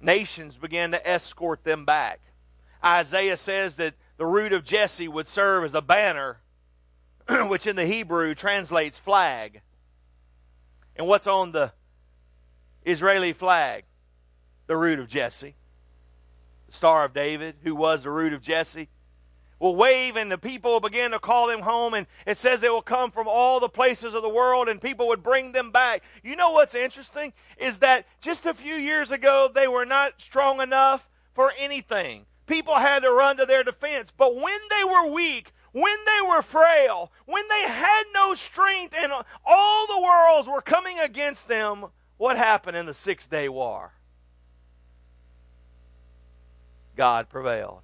Nations 0.00 0.56
began 0.56 0.90
to 0.90 1.08
escort 1.08 1.62
them 1.62 1.84
back. 1.84 2.18
Isaiah 2.84 3.36
says 3.36 3.76
that 3.76 3.94
the 4.16 4.26
root 4.26 4.52
of 4.52 4.64
Jesse 4.64 5.06
would 5.06 5.28
serve 5.28 5.62
as 5.62 5.74
a 5.74 5.80
banner, 5.80 6.40
which 7.28 7.68
in 7.68 7.76
the 7.76 7.86
Hebrew 7.86 8.34
translates 8.34 8.98
flag. 8.98 9.60
And 10.96 11.06
what's 11.06 11.28
on 11.28 11.52
the 11.52 11.70
Israeli 12.84 13.32
flag? 13.32 13.84
The 14.66 14.76
root 14.76 14.98
of 14.98 15.06
Jesse. 15.06 15.54
Star 16.76 17.04
of 17.04 17.14
David, 17.14 17.56
who 17.62 17.74
was 17.74 18.02
the 18.02 18.10
root 18.10 18.32
of 18.32 18.42
Jesse, 18.42 18.88
will 19.58 19.74
wave 19.74 20.16
and 20.16 20.30
the 20.30 20.36
people 20.36 20.72
will 20.72 20.80
begin 20.80 21.12
to 21.12 21.18
call 21.18 21.46
them 21.46 21.62
home. 21.62 21.94
And 21.94 22.06
it 22.26 22.36
says 22.36 22.60
they 22.60 22.68
will 22.68 22.82
come 22.82 23.10
from 23.10 23.26
all 23.26 23.58
the 23.58 23.68
places 23.68 24.12
of 24.12 24.22
the 24.22 24.28
world 24.28 24.68
and 24.68 24.80
people 24.80 25.08
would 25.08 25.22
bring 25.22 25.52
them 25.52 25.70
back. 25.70 26.02
You 26.22 26.36
know 26.36 26.50
what's 26.50 26.74
interesting? 26.74 27.32
Is 27.56 27.78
that 27.78 28.06
just 28.20 28.44
a 28.44 28.54
few 28.54 28.74
years 28.74 29.10
ago 29.10 29.50
they 29.52 29.66
were 29.66 29.86
not 29.86 30.20
strong 30.20 30.60
enough 30.60 31.08
for 31.34 31.52
anything. 31.58 32.26
People 32.46 32.76
had 32.76 33.00
to 33.02 33.10
run 33.10 33.38
to 33.38 33.46
their 33.46 33.64
defense. 33.64 34.12
But 34.16 34.36
when 34.36 34.58
they 34.70 34.84
were 34.84 35.10
weak 35.10 35.52
when 35.72 35.96
they 36.06 36.26
were 36.26 36.40
frail 36.40 37.12
when 37.26 37.46
they 37.48 37.60
had 37.68 38.04
no 38.14 38.34
strength 38.34 38.94
and 38.98 39.12
all 39.44 39.86
the 39.86 40.00
worlds 40.00 40.48
were 40.48 40.62
coming 40.62 40.98
against 40.98 41.48
them 41.48 41.84
what 42.16 42.38
happened 42.38 42.74
in 42.74 42.86
the 42.86 42.94
six 42.94 43.26
day 43.26 43.46
war 43.46 43.92
God 46.96 47.28
prevailed. 47.28 47.80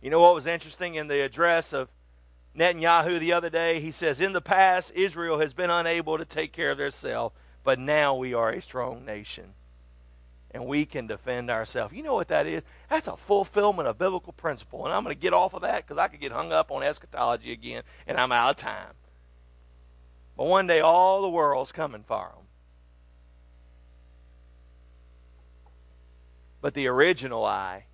You 0.00 0.10
know 0.10 0.20
what 0.20 0.34
was 0.34 0.46
interesting 0.46 0.96
in 0.96 1.06
the 1.06 1.20
address 1.22 1.72
of 1.72 1.88
Netanyahu 2.56 3.20
the 3.20 3.32
other 3.32 3.50
day? 3.50 3.80
He 3.80 3.92
says, 3.92 4.20
In 4.20 4.32
the 4.32 4.40
past, 4.40 4.92
Israel 4.94 5.38
has 5.38 5.54
been 5.54 5.70
unable 5.70 6.18
to 6.18 6.24
take 6.24 6.52
care 6.52 6.72
of 6.72 6.78
themselves, 6.78 7.34
but 7.62 7.78
now 7.78 8.14
we 8.16 8.34
are 8.34 8.50
a 8.50 8.60
strong 8.60 9.04
nation. 9.04 9.54
And 10.50 10.66
we 10.66 10.84
can 10.84 11.06
defend 11.06 11.50
ourselves. 11.50 11.94
You 11.94 12.02
know 12.02 12.14
what 12.14 12.28
that 12.28 12.46
is? 12.46 12.62
That's 12.90 13.06
a 13.06 13.16
fulfillment 13.16 13.88
of 13.88 13.96
biblical 13.96 14.34
principle. 14.34 14.84
And 14.84 14.92
I'm 14.92 15.02
going 15.02 15.16
to 15.16 15.20
get 15.20 15.32
off 15.32 15.54
of 15.54 15.62
that 15.62 15.86
because 15.86 15.98
I 15.98 16.08
could 16.08 16.20
get 16.20 16.32
hung 16.32 16.52
up 16.52 16.70
on 16.70 16.82
eschatology 16.82 17.52
again, 17.52 17.84
and 18.06 18.18
I'm 18.18 18.32
out 18.32 18.50
of 18.50 18.56
time. 18.56 18.92
But 20.36 20.44
one 20.44 20.66
day, 20.66 20.80
all 20.80 21.22
the 21.22 21.30
world's 21.30 21.72
coming 21.72 22.04
for 22.06 22.32
them. 22.34 22.41
But 26.62 26.74
the 26.74 26.86
original 26.86 27.44
I, 27.44 27.84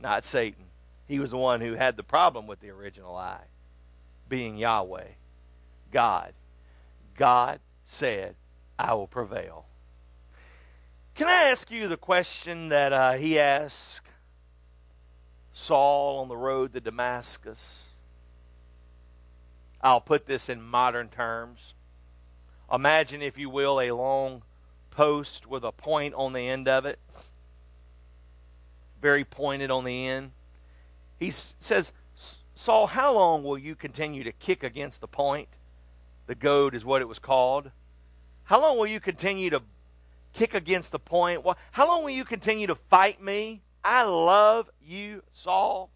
not 0.00 0.24
Satan, 0.24 0.64
he 1.06 1.20
was 1.20 1.30
the 1.30 1.36
one 1.36 1.60
who 1.60 1.74
had 1.74 1.96
the 1.96 2.02
problem 2.02 2.46
with 2.46 2.60
the 2.60 2.70
original 2.70 3.14
I, 3.14 3.42
being 4.28 4.56
Yahweh, 4.56 5.08
God. 5.92 6.32
God 7.16 7.60
said, 7.84 8.34
I 8.78 8.94
will 8.94 9.06
prevail. 9.06 9.66
Can 11.14 11.28
I 11.28 11.50
ask 11.50 11.70
you 11.70 11.86
the 11.86 11.98
question 11.98 12.70
that 12.70 12.94
uh, 12.94 13.12
he 13.12 13.38
asked 13.38 14.08
Saul 15.52 16.20
on 16.20 16.28
the 16.28 16.36
road 16.36 16.72
to 16.72 16.80
Damascus? 16.80 17.88
I'll 19.82 20.00
put 20.00 20.24
this 20.24 20.48
in 20.48 20.62
modern 20.62 21.08
terms. 21.08 21.74
Imagine, 22.72 23.20
if 23.20 23.36
you 23.36 23.50
will, 23.50 23.78
a 23.78 23.90
long 23.90 24.42
post 24.90 25.46
with 25.46 25.62
a 25.62 25.72
point 25.72 26.14
on 26.14 26.32
the 26.32 26.48
end 26.48 26.68
of 26.68 26.86
it, 26.86 26.98
very 29.02 29.24
pointed 29.24 29.70
on 29.70 29.84
the 29.84 30.06
end. 30.06 30.30
He 31.18 31.30
says, 31.30 31.92
Saul, 32.54 32.86
how 32.86 33.12
long 33.12 33.42
will 33.42 33.58
you 33.58 33.74
continue 33.74 34.24
to 34.24 34.32
kick 34.32 34.62
against 34.62 35.00
the 35.00 35.08
point? 35.08 35.48
The 36.28 36.36
goad 36.36 36.74
is 36.74 36.84
what 36.84 37.02
it 37.02 37.08
was 37.08 37.18
called. 37.18 37.72
How 38.44 38.60
long 38.60 38.78
will 38.78 38.86
you 38.86 39.00
continue 39.00 39.50
to 39.50 39.62
kick 40.32 40.54
against 40.54 40.92
the 40.92 40.98
point? 40.98 41.44
How 41.72 41.88
long 41.88 42.04
will 42.04 42.10
you 42.10 42.24
continue 42.24 42.68
to 42.68 42.76
fight 42.76 43.20
me? 43.20 43.62
I 43.84 44.04
love 44.04 44.70
you, 44.80 45.22
Saul. 45.32 45.90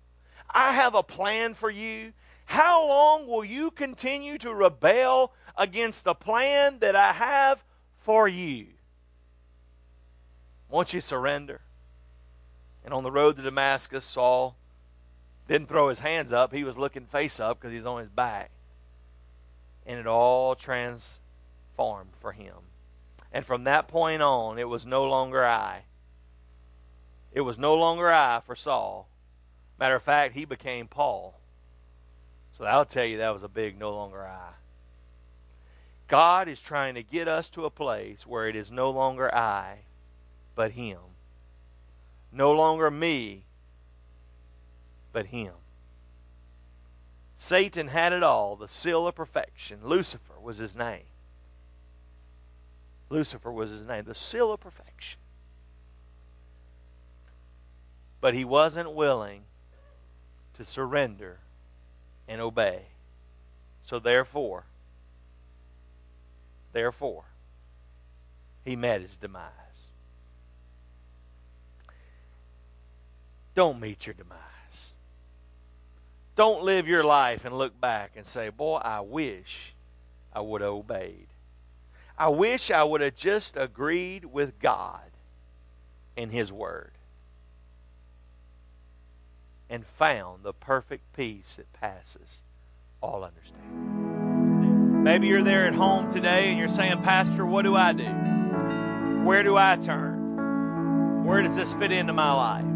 I 0.51 0.73
have 0.73 0.95
a 0.95 1.03
plan 1.03 1.55
for 1.55 1.71
you. 1.71 2.12
How 2.45 2.87
long 2.87 3.27
will 3.27 3.45
you 3.45 3.71
continue 3.71 4.38
to 4.38 4.53
rebel 4.53 5.33
against 5.57 6.05
the 6.05 6.14
plan 6.14 6.81
that 6.81 6.97
I 6.97 7.12
have 7.12 7.64
for 7.99 8.27
you? 8.27 8.66
Won't 10.69 10.92
you 10.92 11.01
surrender? 11.01 11.61
And 12.87 12.94
on 12.94 13.03
the 13.03 13.11
road 13.11 13.37
to 13.37 13.42
Damascus, 13.42 14.05
Saul 14.05 14.57
didn't 15.49 15.68
throw 15.68 15.88
his 15.88 15.99
hands 15.99 16.31
up. 16.31 16.55
He 16.55 16.62
was 16.62 16.79
looking 16.79 17.05
face 17.05 17.40
up 17.40 17.59
because 17.61 17.72
he's 17.72 17.85
on 17.85 17.99
his 17.99 18.09
back. 18.09 18.53
And 19.85 19.99
it 19.99 20.07
all 20.07 20.55
transformed 20.55 22.12
for 22.20 22.33
him. 22.33 22.55
And 23.33 23.44
from 23.44 23.64
that 23.64 23.88
point 23.88 24.22
on, 24.22 24.59
it 24.59 24.68
was 24.68 24.87
no 24.87 25.05
longer 25.05 25.44
I. 25.44 25.83
It 27.33 27.40
was 27.40 27.59
no 27.59 27.75
longer 27.75 28.11
I 28.11 28.40
for 28.46 28.55
Saul. 28.55 29.09
Matter 29.79 29.96
of 29.96 30.03
fact, 30.05 30.35
he 30.35 30.44
became 30.44 30.87
Paul. 30.87 31.40
So 32.57 32.64
I'll 32.64 32.87
tell 32.87 33.05
you 33.05 33.18
that 33.18 33.35
was 33.35 33.42
a 33.42 33.49
big 33.49 33.79
no 33.79 33.90
longer 33.90 34.25
I. 34.25 34.53
God 36.07 36.49
is 36.49 36.61
trying 36.61 36.94
to 36.94 37.03
get 37.03 37.27
us 37.27 37.49
to 37.51 37.64
a 37.64 37.70
place 37.70 38.25
where 38.27 38.49
it 38.49 38.55
is 38.55 38.70
no 38.70 38.90
longer 38.90 39.35
I, 39.35 39.81
but 40.55 40.70
Him. 40.72 40.99
No 42.37 42.53
longer 42.53 42.90
me, 42.90 43.44
but 45.11 45.27
Him. 45.27 45.55
Satan 47.35 47.88
had 47.88 48.12
it 48.12 48.22
all, 48.22 48.57
the 48.57 48.68
seal 48.68 49.09
of 49.09 49.14
perfection. 49.14 49.79
Lucifer 49.83 50.35
was 50.38 50.59
his 50.59 50.77
name. 50.77 51.05
Lucifer 53.09 53.51
was 53.51 53.70
his 53.70 53.87
name, 53.87 54.05
the 54.05 54.14
seal 54.14 54.53
of 54.53 54.61
perfection. 54.61 55.18
But 58.20 58.35
he 58.35 58.44
wasn't 58.44 58.92
willing 58.92 59.44
to 60.59 60.64
surrender 60.64 61.38
and 62.29 62.42
obey. 62.42 62.83
So 63.83 63.99
therefore, 63.99 64.64
therefore, 66.75 67.25
he 68.62 68.77
met 68.77 69.01
his 69.01 69.16
demise. 69.16 69.65
Don't 73.57 73.81
meet 73.81 74.07
your 74.07 74.12
demise. 74.12 74.37
Don't 76.37 76.62
live 76.62 76.87
your 76.87 77.03
life 77.03 77.47
and 77.47 77.57
look 77.57 77.81
back 77.81 78.12
and 78.14 78.27
say, 78.27 78.51
Boy, 78.51 78.77
I 78.77 79.01
wish 79.01 79.73
I 80.33 80.42
would 80.42 80.61
have 80.61 80.71
obeyed. 80.71 81.27
I 82.19 82.29
wish 82.29 82.71
I 82.71 82.85
would 82.85 83.01
have 83.01 83.16
just 83.16 83.57
agreed 83.57 84.27
with 84.27 84.61
God 84.61 85.01
in 86.16 86.29
His 86.29 86.53
Word 86.53 86.92
and 89.71 89.87
found 89.87 90.42
the 90.42 90.53
perfect 90.53 91.16
peace 91.16 91.57
that 91.57 91.73
passes 91.73 92.42
all 93.01 93.25
understanding. 93.25 95.03
Maybe 95.03 95.29
you're 95.29 95.42
there 95.42 95.66
at 95.66 95.75
home 95.75 96.11
today 96.11 96.51
and 96.51 96.59
you're 96.59 96.69
saying, 96.69 97.01
Pastor, 97.03 97.47
what 97.47 97.62
do 97.62 97.75
I 97.75 97.95
do? 97.95 99.25
Where 99.25 99.42
do 99.42 99.57
I 99.57 99.77
turn? 99.77 101.25
Where 101.25 101.40
does 101.40 101.57
this 101.57 101.73
fit 101.75 101.90
into 101.90 102.12
my 102.12 102.33
life? 102.33 102.75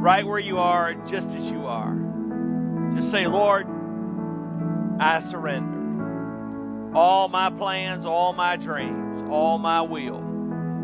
Right 0.00 0.26
where 0.26 0.38
you 0.38 0.58
are, 0.58 0.94
just 0.94 1.34
as 1.34 1.44
you 1.44 1.66
are. 1.66 1.94
Just 2.96 3.10
say, 3.10 3.26
Lord, 3.26 3.66
I 5.00 5.20
surrender. 5.20 6.92
All 6.94 7.28
my 7.28 7.50
plans, 7.50 8.04
all 8.04 8.32
my 8.32 8.56
dreams, 8.56 9.28
all 9.30 9.58
my 9.58 9.82
will 9.82 10.20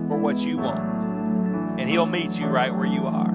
for 0.08 0.18
what 0.18 0.38
you 0.38 0.58
want. 0.58 1.80
And 1.80 1.88
He'll 1.88 2.06
meet 2.06 2.32
you 2.32 2.46
right 2.46 2.74
where 2.74 2.86
you 2.86 3.06
are 3.06 3.34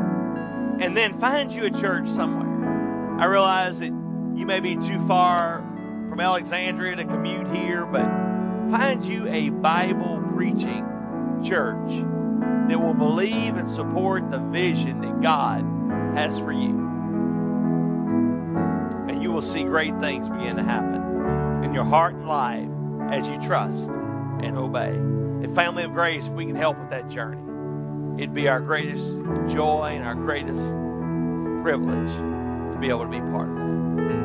and 0.79 0.95
then 0.95 1.19
find 1.19 1.51
you 1.51 1.65
a 1.65 1.71
church 1.71 2.07
somewhere. 2.07 3.19
I 3.19 3.25
realize 3.25 3.79
that 3.79 3.87
you 4.35 4.45
may 4.45 4.61
be 4.61 4.75
too 4.75 5.05
far 5.07 5.59
from 6.09 6.19
Alexandria 6.19 6.95
to 6.95 7.03
commute 7.03 7.53
here, 7.53 7.85
but 7.85 8.05
find 8.71 9.03
you 9.03 9.27
a 9.27 9.49
Bible 9.49 10.23
preaching 10.33 10.85
church 11.45 11.89
that 12.69 12.79
will 12.79 12.93
believe 12.93 13.57
and 13.57 13.67
support 13.67 14.31
the 14.31 14.37
vision 14.37 15.01
that 15.01 15.21
God 15.21 15.65
has 16.15 16.39
for 16.39 16.51
you. 16.51 16.87
And 19.07 19.21
you 19.21 19.31
will 19.31 19.41
see 19.41 19.63
great 19.63 19.97
things 19.99 20.29
begin 20.29 20.55
to 20.55 20.63
happen 20.63 21.63
in 21.63 21.73
your 21.73 21.85
heart 21.85 22.15
and 22.15 22.27
life 22.27 22.69
as 23.11 23.27
you 23.27 23.39
trust 23.41 23.87
and 24.41 24.57
obey. 24.57 24.97
A 25.47 25.53
family 25.55 25.83
of 25.83 25.93
grace, 25.93 26.27
if 26.27 26.33
we 26.33 26.45
can 26.45 26.55
help 26.55 26.77
with 26.79 26.89
that 26.89 27.09
journey 27.09 27.49
it'd 28.19 28.33
be 28.33 28.49
our 28.49 28.59
greatest 28.59 29.05
joy 29.47 29.93
and 29.95 30.03
our 30.03 30.13
greatest 30.13 30.67
privilege 31.63 32.11
to 32.73 32.77
be 32.77 32.89
able 32.89 33.05
to 33.05 33.09
be 33.09 33.21
part 33.21 33.47
of 33.47 33.57
it. 33.57 34.18